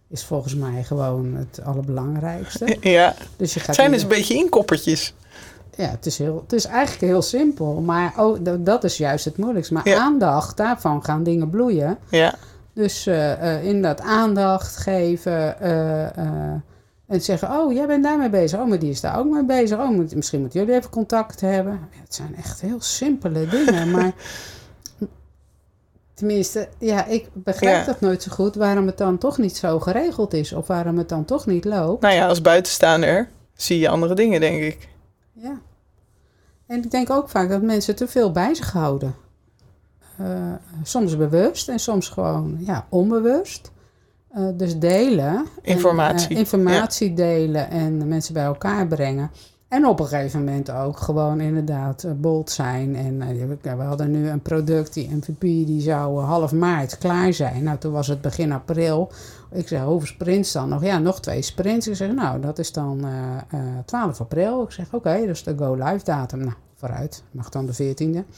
is 0.08 0.24
volgens 0.24 0.54
mij 0.54 0.84
gewoon 0.84 1.34
het 1.34 1.60
allerbelangrijkste. 1.64 2.76
Ja, 2.80 3.14
Dus 3.36 3.54
je 3.54 3.58
gaat 3.58 3.68
het 3.68 3.76
zijn 3.76 3.90
dus 3.90 4.02
een 4.02 4.08
beetje 4.08 4.34
inkoppertjes. 4.34 5.14
Ja, 5.76 5.88
het 5.90 6.06
is, 6.06 6.18
heel, 6.18 6.40
het 6.42 6.52
is 6.52 6.64
eigenlijk 6.64 7.00
heel 7.12 7.22
simpel, 7.22 7.72
maar 7.80 8.12
oh, 8.16 8.38
dat 8.58 8.84
is 8.84 8.96
juist 8.96 9.24
het 9.24 9.36
moeilijkste. 9.36 9.74
Maar 9.74 9.88
Ja. 9.88 9.98
aandacht, 9.98 10.56
daarvan 10.56 11.04
gaan 11.04 11.22
dingen 11.22 11.50
bloeien. 11.50 11.98
Ja, 12.10 12.34
Dus 12.72 13.06
eh 13.06 13.54
eh, 13.54 13.64
inderdaad 13.64 14.00
aandacht 14.00 14.76
geven 14.76 15.60
eh, 15.60 16.16
en 17.06 17.20
zeggen, 17.20 17.50
oh, 17.50 17.72
jij 17.72 17.86
bent 17.86 18.04
daarmee 18.04 18.30
bezig. 18.30 18.58
Oh, 18.60 18.68
maar 18.68 18.78
die 18.78 18.90
is 18.90 19.00
daar 19.00 19.18
ook 19.18 19.26
mee 19.32 19.44
bezig. 19.44 19.78
Oh, 19.78 19.88
moet, 19.90 20.14
misschien 20.14 20.40
moeten 20.40 20.60
jullie 20.60 20.74
even 20.74 20.90
contact 20.90 21.40
hebben. 21.40 21.72
Ja, 21.72 22.00
het 22.02 22.14
zijn 22.14 22.36
echt 22.36 22.60
heel 22.60 22.80
simpele 22.80 23.48
dingen, 23.56 23.90
maar 23.90 24.12
tenminste, 26.14 26.68
ja, 26.78 27.06
ik 27.06 27.28
begrijp 27.32 27.76
Ja. 27.76 27.84
dat 27.84 28.00
nooit 28.00 28.22
zo 28.22 28.32
goed 28.32 28.54
waarom 28.54 28.86
het 28.86 28.98
dan 28.98 29.18
toch 29.18 29.38
niet 29.38 29.56
zo 29.56 29.80
geregeld 29.80 30.34
is 30.34 30.52
of 30.52 30.66
waarom 30.66 30.98
het 30.98 31.08
dan 31.08 31.24
toch 31.24 31.46
niet 31.46 31.64
loopt. 31.64 32.02
nou 32.02 32.14
ja, 32.14 32.26
als 32.28 32.40
buitenstaander 32.40 33.28
zie 33.54 33.78
je 33.78 33.88
andere 33.88 34.14
dingen, 34.14 34.40
denk 34.40 34.62
ik. 34.62 34.88
Ja. 35.32 35.60
En 36.66 36.82
ik 36.82 36.90
denk 36.90 37.10
ook 37.10 37.28
vaak 37.28 37.48
dat 37.48 37.62
mensen 37.62 37.96
te 37.96 38.08
veel 38.08 38.30
bij 38.32 38.54
zich 38.54 38.72
houden. 38.72 39.14
soms 40.82 41.16
bewust 41.16 41.68
en 41.68 41.78
soms 41.78 42.08
gewoon 42.08 42.56
ja, 42.60 42.86
onbewust. 42.88 43.70
dus 44.54 44.78
delen. 44.78 45.46
Informatie. 45.62 46.28
En, 46.28 46.36
informatie 46.36 47.14
delen 47.14 47.70
en 47.70 48.08
mensen 48.08 48.34
bij 48.34 48.44
elkaar 48.44 48.86
brengen. 48.86 49.30
En 49.76 49.86
op 49.86 50.00
een 50.00 50.06
gegeven 50.06 50.38
moment 50.44 50.70
ook 50.70 50.98
gewoon 50.98 51.40
inderdaad 51.40 52.02
uh, 52.04 52.12
bold 52.12 52.50
zijn. 52.50 52.96
En 52.96 53.22
uh, 53.62 53.76
we 53.76 53.82
hadden 53.82 54.10
nu 54.10 54.28
een 54.28 54.40
product, 54.40 54.94
die 54.94 55.14
MVP, 55.14 55.40
die 55.40 55.80
zou 55.80 56.20
uh, 56.20 56.28
half 56.28 56.52
maart 56.52 56.98
klaar 56.98 57.32
zijn. 57.32 57.62
Nou, 57.62 57.78
toen 57.78 57.92
was 57.92 58.06
het 58.06 58.20
begin 58.20 58.52
april. 58.52 59.12
Ik 59.52 59.68
zeg, 59.68 59.82
hoeveel 59.82 60.06
sprints 60.06 60.52
dan 60.52 60.68
nog? 60.68 60.84
Ja, 60.84 60.98
nog 60.98 61.20
twee 61.20 61.42
sprints. 61.42 61.88
Ik 61.88 61.94
zeg, 61.94 62.12
nou, 62.12 62.40
dat 62.40 62.58
is 62.58 62.72
dan 62.72 63.06
12 63.84 64.20
april. 64.20 64.62
Ik 64.62 64.70
zeg, 64.70 64.86
oké, 64.86 64.96
okay, 64.96 65.26
dus 65.26 65.42
de 65.42 65.54
go-live 65.58 66.04
datum. 66.04 66.38
Nou, 66.38 66.56
vooruit. 66.74 67.22
Mag 67.30 67.48
dan 67.48 67.66
de 67.66 67.74
14e. 67.74 68.30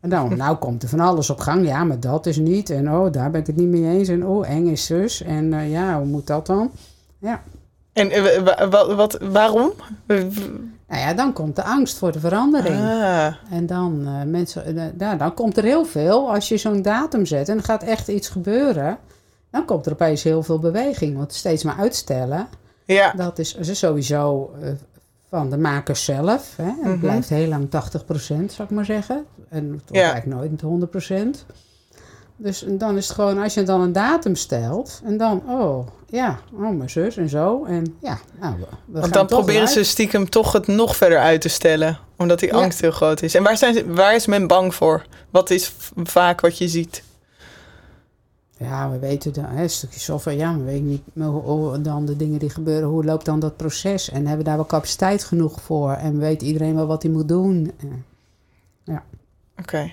En 0.00 0.10
dan, 0.10 0.36
nou 0.36 0.56
komt 0.56 0.82
er 0.82 0.88
van 0.88 1.00
alles 1.00 1.30
op 1.30 1.40
gang. 1.40 1.66
Ja, 1.66 1.84
maar 1.84 2.00
dat 2.00 2.26
is 2.26 2.36
niet. 2.36 2.70
En 2.70 2.92
oh, 2.92 3.12
daar 3.12 3.30
ben 3.30 3.40
ik 3.40 3.46
het 3.46 3.56
niet 3.56 3.68
mee 3.68 3.98
eens. 3.98 4.08
En 4.08 4.26
oh, 4.26 4.48
eng 4.48 4.66
is 4.66 4.84
zus. 4.84 5.22
En 5.22 5.70
ja, 5.70 5.98
hoe 5.98 6.06
moet 6.06 6.26
dat 6.26 6.46
dan? 6.46 6.70
Ja, 7.18 7.42
en 7.98 8.96
wat, 8.96 9.18
waarom? 9.20 9.72
Nou 10.88 11.00
ja, 11.00 11.14
dan 11.14 11.32
komt 11.32 11.56
de 11.56 11.64
angst 11.64 11.98
voor 11.98 12.12
de 12.12 12.20
verandering. 12.20 12.80
Ah. 12.80 13.34
En 13.50 13.66
dan, 13.66 14.00
uh, 14.02 14.22
mensen, 14.22 14.76
uh, 14.76 14.84
ja, 14.98 15.14
dan 15.14 15.34
komt 15.34 15.56
er 15.56 15.64
heel 15.64 15.84
veel. 15.84 16.32
Als 16.32 16.48
je 16.48 16.56
zo'n 16.56 16.82
datum 16.82 17.26
zet 17.26 17.48
en 17.48 17.56
er 17.56 17.64
gaat 17.64 17.82
echt 17.82 18.08
iets 18.08 18.28
gebeuren, 18.28 18.98
dan 19.50 19.64
komt 19.64 19.86
er 19.86 19.92
opeens 19.92 20.22
heel 20.22 20.42
veel 20.42 20.58
beweging. 20.58 21.16
Want 21.16 21.32
steeds 21.32 21.62
maar 21.62 21.76
uitstellen, 21.76 22.48
ja. 22.84 23.12
dat 23.16 23.38
is, 23.38 23.54
is 23.54 23.78
sowieso 23.78 24.50
van 25.28 25.50
de 25.50 25.58
makers 25.58 26.04
zelf. 26.04 26.56
Hè. 26.56 26.64
Het 26.64 26.84
mm 26.84 27.00
blijft 27.00 27.28
heel 27.28 27.48
lang 27.48 27.66
80%, 27.66 27.70
zou 28.26 28.62
ik 28.62 28.70
maar 28.70 28.84
zeggen. 28.84 29.24
En 29.48 29.64
het 29.64 29.70
wordt 29.70 29.88
ja. 29.90 30.12
eigenlijk 30.12 30.62
nooit 30.62 31.42
100%. 31.42 31.44
Dus 32.40 32.64
dan 32.68 32.96
is 32.96 33.06
het 33.06 33.14
gewoon, 33.14 33.38
als 33.38 33.54
je 33.54 33.62
dan 33.62 33.80
een 33.80 33.92
datum 33.92 34.34
stelt 34.34 35.00
en 35.04 35.16
dan, 35.16 35.42
oh 35.48 35.86
ja, 36.06 36.38
oh 36.52 36.76
mijn 36.76 36.90
zus 36.90 37.16
en 37.16 37.28
zo. 37.28 37.64
En 37.64 37.96
ja, 38.00 38.18
nou, 38.40 38.56
we, 38.58 38.66
we 38.84 39.00
Want 39.00 39.12
dan 39.12 39.26
proberen 39.26 39.68
ze 39.68 39.84
stiekem 39.84 40.30
toch 40.30 40.52
het 40.52 40.66
nog 40.66 40.96
verder 40.96 41.18
uit 41.18 41.40
te 41.40 41.48
stellen, 41.48 41.98
omdat 42.16 42.38
die 42.38 42.54
angst 42.54 42.80
heel 42.80 42.90
groot 42.90 43.22
is. 43.22 43.34
En 43.34 43.42
waar, 43.42 43.56
zijn 43.56 43.74
ze, 43.74 43.92
waar 43.92 44.14
is 44.14 44.26
men 44.26 44.46
bang 44.46 44.74
voor? 44.74 45.06
Wat 45.30 45.50
is 45.50 45.72
vaak 45.96 46.40
wat 46.40 46.58
je 46.58 46.68
ziet? 46.68 47.02
Ja, 48.58 48.90
we 48.90 48.98
weten 48.98 49.32
dan, 49.32 49.44
hè, 49.44 49.62
een 49.62 49.70
stukje 49.70 50.00
software, 50.00 50.36
ja, 50.36 50.56
we 50.56 50.64
weten 50.64 50.86
niet 50.86 51.02
hoe, 51.14 51.80
dan 51.80 52.04
de 52.04 52.16
dingen 52.16 52.38
die 52.38 52.50
gebeuren, 52.50 52.88
hoe 52.88 53.04
loopt 53.04 53.24
dan 53.24 53.40
dat 53.40 53.56
proces? 53.56 54.10
En 54.10 54.18
hebben 54.18 54.38
we 54.38 54.44
daar 54.44 54.56
wel 54.56 54.66
capaciteit 54.66 55.24
genoeg 55.24 55.60
voor? 55.60 55.92
En 55.92 56.18
weet 56.18 56.42
iedereen 56.42 56.74
wel 56.74 56.86
wat 56.86 57.02
hij 57.02 57.12
moet 57.12 57.28
doen? 57.28 57.72
Ja. 58.84 59.04
Oké. 59.58 59.90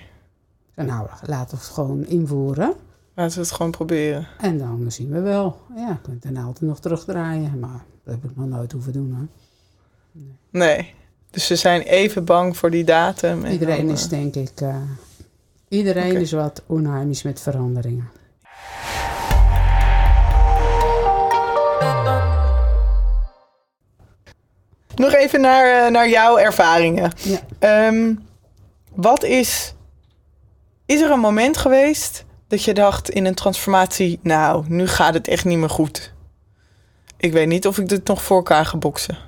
Nou, 0.84 1.08
laten 1.26 1.56
we 1.56 1.62
het 1.62 1.72
gewoon 1.72 2.06
invoeren. 2.06 2.74
Laten 3.14 3.34
we 3.34 3.40
het 3.40 3.52
gewoon 3.52 3.70
proberen. 3.70 4.26
En 4.40 4.58
dan 4.58 4.92
zien 4.92 5.10
we 5.10 5.20
wel. 5.20 5.60
Ja, 5.76 5.88
je 5.88 6.00
kunt 6.02 6.22
daarna 6.22 6.42
altijd 6.42 6.70
nog 6.70 6.80
terugdraaien. 6.80 7.58
Maar 7.58 7.84
dat 8.04 8.14
heb 8.14 8.30
ik 8.30 8.36
nog 8.36 8.46
nooit 8.46 8.72
hoeven 8.72 8.92
doen 8.92 9.12
hoor. 9.12 9.26
Nee. 10.12 10.76
nee. 10.76 10.94
Dus 11.30 11.46
ze 11.46 11.56
zijn 11.56 11.80
even 11.80 12.24
bang 12.24 12.56
voor 12.56 12.70
die 12.70 12.84
datum. 12.84 13.44
iedereen 13.46 13.88
is 13.88 14.04
eh, 14.04 14.10
denk 14.10 14.34
ik... 14.34 14.60
Uh, 14.60 14.76
iedereen 15.68 16.16
is 16.16 16.32
wat 16.32 16.62
onheimisch 16.66 17.22
met 17.22 17.40
veranderingen. 17.40 18.10
Nog 24.94 25.12
even 25.12 25.40
naar, 25.40 25.84
uh, 25.84 25.90
naar 25.92 26.08
jouw 26.08 26.38
ervaringen. 26.38 27.12
Ja. 27.60 27.86
Um, 27.86 28.26
wat 28.94 29.24
is 29.24 29.75
is 30.86 31.00
er 31.00 31.10
een 31.10 31.20
moment 31.20 31.56
geweest 31.56 32.24
dat 32.48 32.62
je 32.62 32.74
dacht 32.74 33.10
in 33.10 33.24
een 33.24 33.34
transformatie, 33.34 34.18
nou, 34.22 34.64
nu 34.68 34.86
gaat 34.86 35.14
het 35.14 35.28
echt 35.28 35.44
niet 35.44 35.58
meer 35.58 35.70
goed? 35.70 36.14
Ik 37.16 37.32
weet 37.32 37.48
niet 37.48 37.66
of 37.66 37.78
ik 37.78 37.88
dit 37.88 38.06
nog 38.06 38.22
voor 38.22 38.36
elkaar 38.36 38.66
ga 38.66 38.76
boksen. 38.76 39.18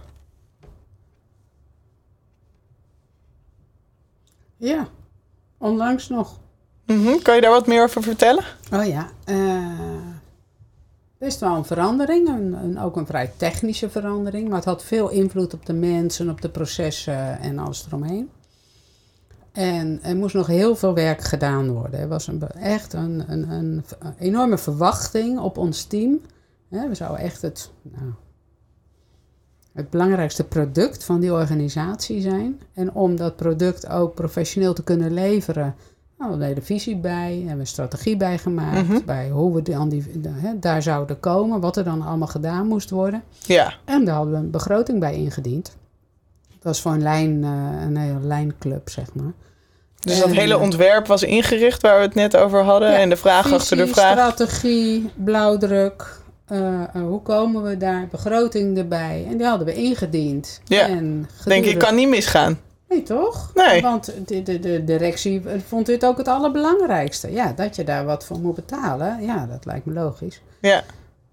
Ja, 4.57 4.89
onlangs 5.59 6.09
nog. 6.09 6.39
Mm 6.87 7.23
Kan 7.23 7.35
je 7.35 7.41
daar 7.41 7.51
wat 7.51 7.67
meer 7.67 7.83
over 7.83 8.03
vertellen? 8.03 8.45
Oh 8.73 8.87
ja, 8.87 9.09
uh, 9.27 9.79
best 11.19 11.41
wel 11.41 11.57
een 11.57 11.65
verandering. 11.65 12.29
Een, 12.29 12.53
een, 12.53 12.79
ook 12.81 12.97
een 12.97 13.07
vrij 13.07 13.33
technische 13.37 13.91
verandering. 13.91 14.49
Maar 14.49 14.57
het 14.57 14.65
had 14.65 14.85
veel 14.85 15.09
invloed 15.09 15.55
op 15.55 15.67
de 15.67 15.73
mensen, 15.73 16.31
op 16.31 16.41
de 16.41 16.49
processen 16.49 17.41
en 17.41 17.59
alles 17.59 17.85
eromheen. 17.87 18.31
En 19.59 19.99
er 20.03 20.17
moest 20.17 20.35
nog 20.35 20.47
heel 20.47 20.77
veel 20.77 20.95
werk 20.95 21.21
gedaan 21.21 21.71
worden. 21.71 22.01
Er 22.01 22.09
was 22.09 22.27
een, 22.27 22.43
echt 22.51 22.93
een, 22.93 23.25
een, 23.29 23.51
een, 23.51 23.85
enorme 24.19 24.59
verwachting 24.59 25.39
op 25.39 25.59
ons 25.59 25.85
team. 25.85 26.21
We 26.69 26.95
zouden 26.95 27.21
echt 27.21 27.43
het, 27.43 27.71
nou, 27.83 28.13
het 29.73 29.91
belangrijkste 29.91 30.45
product 30.45 31.05
van 31.05 31.21
die 31.21 31.33
organisatie 31.33 32.21
zijn. 32.21 32.61
En 32.73 32.93
om 32.93 33.17
dat 33.17 33.37
product 33.37 33.89
ook 33.89 34.15
professioneel 34.15 34.75
te 34.75 34.83
kunnen 34.83 35.13
leveren, 35.13 35.75
nou, 36.19 36.31
we 36.31 36.39
hadden 36.39 36.55
de 36.55 36.63
visie 36.63 36.97
bij, 36.97 37.35
hebben 37.35 37.55
we 37.55 37.61
een 37.61 37.67
strategie 37.67 38.17
bij 38.17 38.39
gemaakt, 38.39 38.89
mhm. 38.89 39.05
bij 39.05 39.31
hoe 39.31 39.55
we 39.55 39.63
dan 39.63 39.89
die, 39.89 40.05
daar 40.61 40.83
zouden 40.83 41.21
komen, 41.21 41.61
wat 41.61 41.77
er 41.77 41.85
dan 41.85 42.03
allemaal 42.03 42.29
gedaan 42.29 42.67
moest 42.67 42.91
worden. 42.91 43.23
Ja. 43.39 43.75
En 43.85 44.05
daar 44.05 44.15
hadden 44.15 44.33
we 44.33 44.39
een 44.39 44.51
begroting 44.51 45.01
bij 45.01 45.15
ingediend. 45.15 45.77
Dat 46.49 46.63
was 46.63 46.81
voor 46.81 46.93
een, 46.93 47.03
lijn, 47.03 47.45
eh, 47.45 47.83
een 47.87 47.97
hele 47.97 48.21
lijnclub, 48.21 48.89
zeg 48.89 49.15
maar. 49.15 49.33
Dus 50.01 50.21
dat 50.21 50.31
hele 50.31 50.59
ontwerp 50.59 51.07
was 51.07 51.23
ingericht 51.23 51.83
waar 51.83 51.97
we 51.97 52.03
het 52.03 52.15
net 52.15 52.37
over 52.37 52.63
hadden. 52.63 52.97
en 52.97 53.09
de 53.09 53.17
vraag 53.17 53.53
achter 53.53 53.77
de 53.77 53.87
vraag. 53.87 54.13
Strategie, 54.13 55.11
blauwdruk. 55.15 56.17
Uh, 56.53 56.81
hoe 56.93 57.23
komen 57.23 57.63
we 57.63 57.77
daar? 57.77 58.09
Begroting 58.11 58.79
erbij. 58.79 59.27
En 59.31 59.37
die 59.37 59.47
hadden 59.47 59.67
we 59.67 59.75
ingediend. 59.75 60.61
Ja. 60.65 60.87
En 60.89 61.29
Denk 61.45 61.65
ik, 61.65 61.79
kan 61.79 61.95
niet 61.95 62.09
misgaan. 62.09 62.59
Nee, 62.89 63.03
toch? 63.03 63.51
Nee. 63.55 63.83
Want 63.83 64.13
de, 64.27 64.43
de, 64.43 64.59
de 64.59 64.85
directie 64.85 65.43
vond 65.67 65.87
dit 65.87 66.05
ook 66.05 66.19
het 66.19 66.29
allerbelangrijkste. 66.29 67.33
Ja, 67.33 67.53
dat 67.57 67.77
je 67.77 67.85
daar 67.85 68.05
wat 68.05 68.25
voor 68.25 68.39
moet 68.39 68.55
betalen. 68.55 69.23
Ja, 69.23 69.47
dat 69.47 69.65
lijkt 69.65 69.87
me 69.87 69.93
logisch. 69.93 70.41
Ja. 70.61 70.83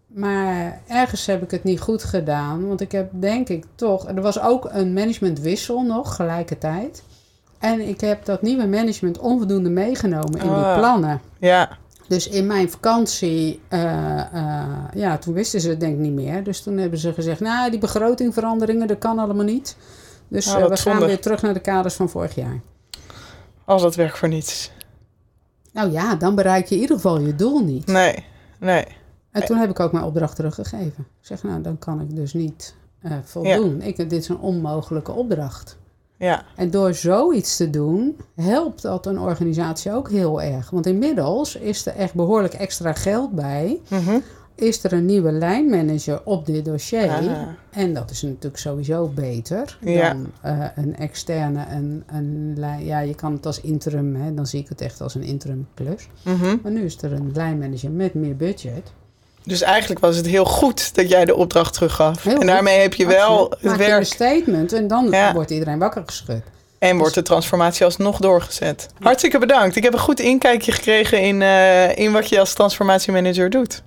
Maar 0.08 0.82
ergens 0.88 1.25
heb 1.25 1.43
ik 1.43 1.51
het 1.51 1.63
niet 1.63 1.80
goed 1.80 2.04
gedaan. 2.04 2.67
Want 2.67 2.82
ik 2.82 2.91
heb 2.91 3.10
denk 3.12 3.49
ik 3.49 3.63
toch... 3.75 4.08
Er 4.08 4.21
was 4.21 4.39
ook 4.39 4.69
een 4.71 4.93
managementwissel 4.93 5.82
nog, 5.82 6.15
gelijkertijd. 6.15 7.04
En 7.65 7.82
ik 7.82 8.01
heb 8.01 8.25
dat 8.25 8.41
nieuwe 8.41 8.67
management 8.67 9.17
onvoldoende 9.17 9.69
meegenomen 9.69 10.39
in 10.39 10.47
die 10.47 10.49
ah, 10.49 10.78
plannen. 10.78 11.21
Ja. 11.39 11.78
Dus 12.08 12.28
in 12.28 12.47
mijn 12.47 12.69
vakantie, 12.69 13.62
uh, 13.69 13.82
uh, 14.34 14.63
ja, 14.93 15.17
toen 15.17 15.34
wisten 15.34 15.62
ze 15.62 15.69
het 15.69 15.80
denk 15.80 15.93
ik 15.93 15.99
niet 15.99 16.13
meer. 16.13 16.43
Dus 16.43 16.62
toen 16.62 16.78
hebben 16.78 16.99
ze 16.99 17.13
gezegd, 17.13 17.39
nou, 17.39 17.69
die 17.69 17.80
begrotingveranderingen, 17.80 18.88
dat 18.88 18.97
kan 18.97 19.19
allemaal 19.19 19.45
niet. 19.45 19.78
Dus 20.28 20.47
uh, 20.47 20.67
we 20.67 20.78
gaan 20.78 21.06
weer 21.06 21.19
terug 21.19 21.41
naar 21.41 21.54
de 21.54 21.60
kaders 21.60 21.95
van 21.95 22.10
vorig 22.10 22.36
jaar. 22.36 22.60
Als 23.65 23.82
dat 23.82 23.95
werkt 23.95 24.17
voor 24.17 24.28
niets. 24.28 24.71
Nou 25.73 25.91
ja, 25.91 26.15
dan 26.15 26.36
bereik 26.36 26.67
je 26.67 26.75
in 26.75 26.82
ieder 26.82 26.95
geval 26.95 27.19
je 27.19 27.36
doel 27.36 27.60
niet. 27.60 27.88
Nee, 27.88 28.25
nee. 28.60 28.86
En 29.32 29.45
toen 29.45 29.58
heb 29.58 29.69
ik 29.69 29.80
ook 29.80 29.91
mijn 29.91 30.06
opdracht 30.06 30.36
teruggegeven. 30.36 31.08
Ik 31.21 31.25
zeg, 31.28 31.43
nou, 31.43 31.62
dan 31.62 31.78
kan 31.78 32.01
ik 32.01 32.15
dus 32.15 32.34
niet 32.34 32.75
voldoen. 33.23 33.82
Ik, 33.82 33.97
dit 33.97 34.12
is 34.12 34.30
een 34.30 34.39
onmogelijke 34.39 35.12
opdracht. 35.12 35.78
Ja. 36.17 36.45
En 36.56 36.71
door 36.71 36.93
zoiets 36.93 37.58
te 37.58 37.69
doen, 37.69 38.17
helpt 38.36 38.82
dat 38.82 39.06
een 39.06 39.19
organisatie 39.19 39.93
ook 39.93 40.10
heel 40.10 40.41
erg. 40.41 40.69
Want 40.69 40.86
inmiddels 40.86 41.56
is 41.56 41.86
er 41.86 41.95
echt 41.95 42.13
behoorlijk 42.13 42.54
extra 42.54 42.93
geld 42.93 43.32
bij. 43.32 43.80
Mhm. 43.88 44.19
Is 44.56 44.84
er 44.84 44.93
een 44.93 45.06
nieuwe 45.06 45.32
lijnmanager 45.32 46.21
op 46.25 46.45
dit 46.45 46.65
dossier? 46.65 47.58
En 47.69 47.93
dat 47.93 48.12
is 48.12 48.21
natuurlijk 48.21 48.58
sowieso 48.58 49.08
beter 49.08 49.78
dan 49.82 50.32
uh, 50.45 50.65
een 50.75 50.95
externe. 50.95 51.65
Een, 51.69 52.04
een, 52.08 52.56
ja, 52.80 52.99
je 52.99 53.15
kan 53.15 53.34
het 53.34 53.45
als 53.45 53.62
interim, 53.62 54.15
hè, 54.15 54.34
dan 54.34 54.47
zie 54.47 54.60
ik 54.60 54.69
het 54.69 54.82
echt 54.82 55.01
als 55.01 55.15
een 55.15 55.23
interim 55.23 55.67
plus. 55.73 56.10
Mhm. 56.23 56.58
Maar 56.63 56.71
nu 56.71 56.84
is 56.84 57.01
er 57.01 57.13
een 57.13 57.32
lijnmanager 57.34 57.91
met 57.91 58.13
meer 58.13 58.36
budget. 58.36 58.93
Dus 59.45 59.62
eigenlijk 59.62 59.99
was 59.99 60.15
het 60.15 60.25
heel 60.25 60.45
goed 60.45 60.95
dat 60.95 61.10
jij 61.10 61.25
de 61.25 61.36
opdracht 61.36 61.73
teruggaf. 61.73 62.25
en 62.25 62.45
daarmee 62.45 62.79
heb 62.79 62.93
je 62.93 63.05
wel 63.05 63.53
het 63.60 63.77
werk. 63.77 63.99
een 63.99 64.05
statement 64.05 64.73
en 64.73 64.88
dan 64.88 65.34
wordt 65.34 65.51
iedereen 65.51 65.79
wakker 65.79 66.03
geschud. 66.05 66.41
En 66.79 66.97
wordt 66.97 67.13
de 67.13 67.21
transformatie 67.21 67.86
alsnog 67.86 68.19
doorgezet. 68.19 68.88
Hartstikke 68.99 69.39
bedankt. 69.39 69.75
Ik 69.75 69.84
heb 69.84 69.93
een 69.93 69.99
goed 69.99 70.19
inkijkje 70.19 70.71
gekregen 70.71 71.21
in, 71.21 71.41
uh, 71.41 71.97
in 71.97 72.12
wat 72.12 72.29
je 72.29 72.39
als 72.39 72.53
transformatiemanager 72.53 73.49
doet. 73.49 73.84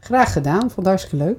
Graag 0.00 0.32
gedaan. 0.32 0.60
Vond 0.60 0.76
het 0.76 0.86
hartstikke 0.86 1.16
leuk. 1.16 1.36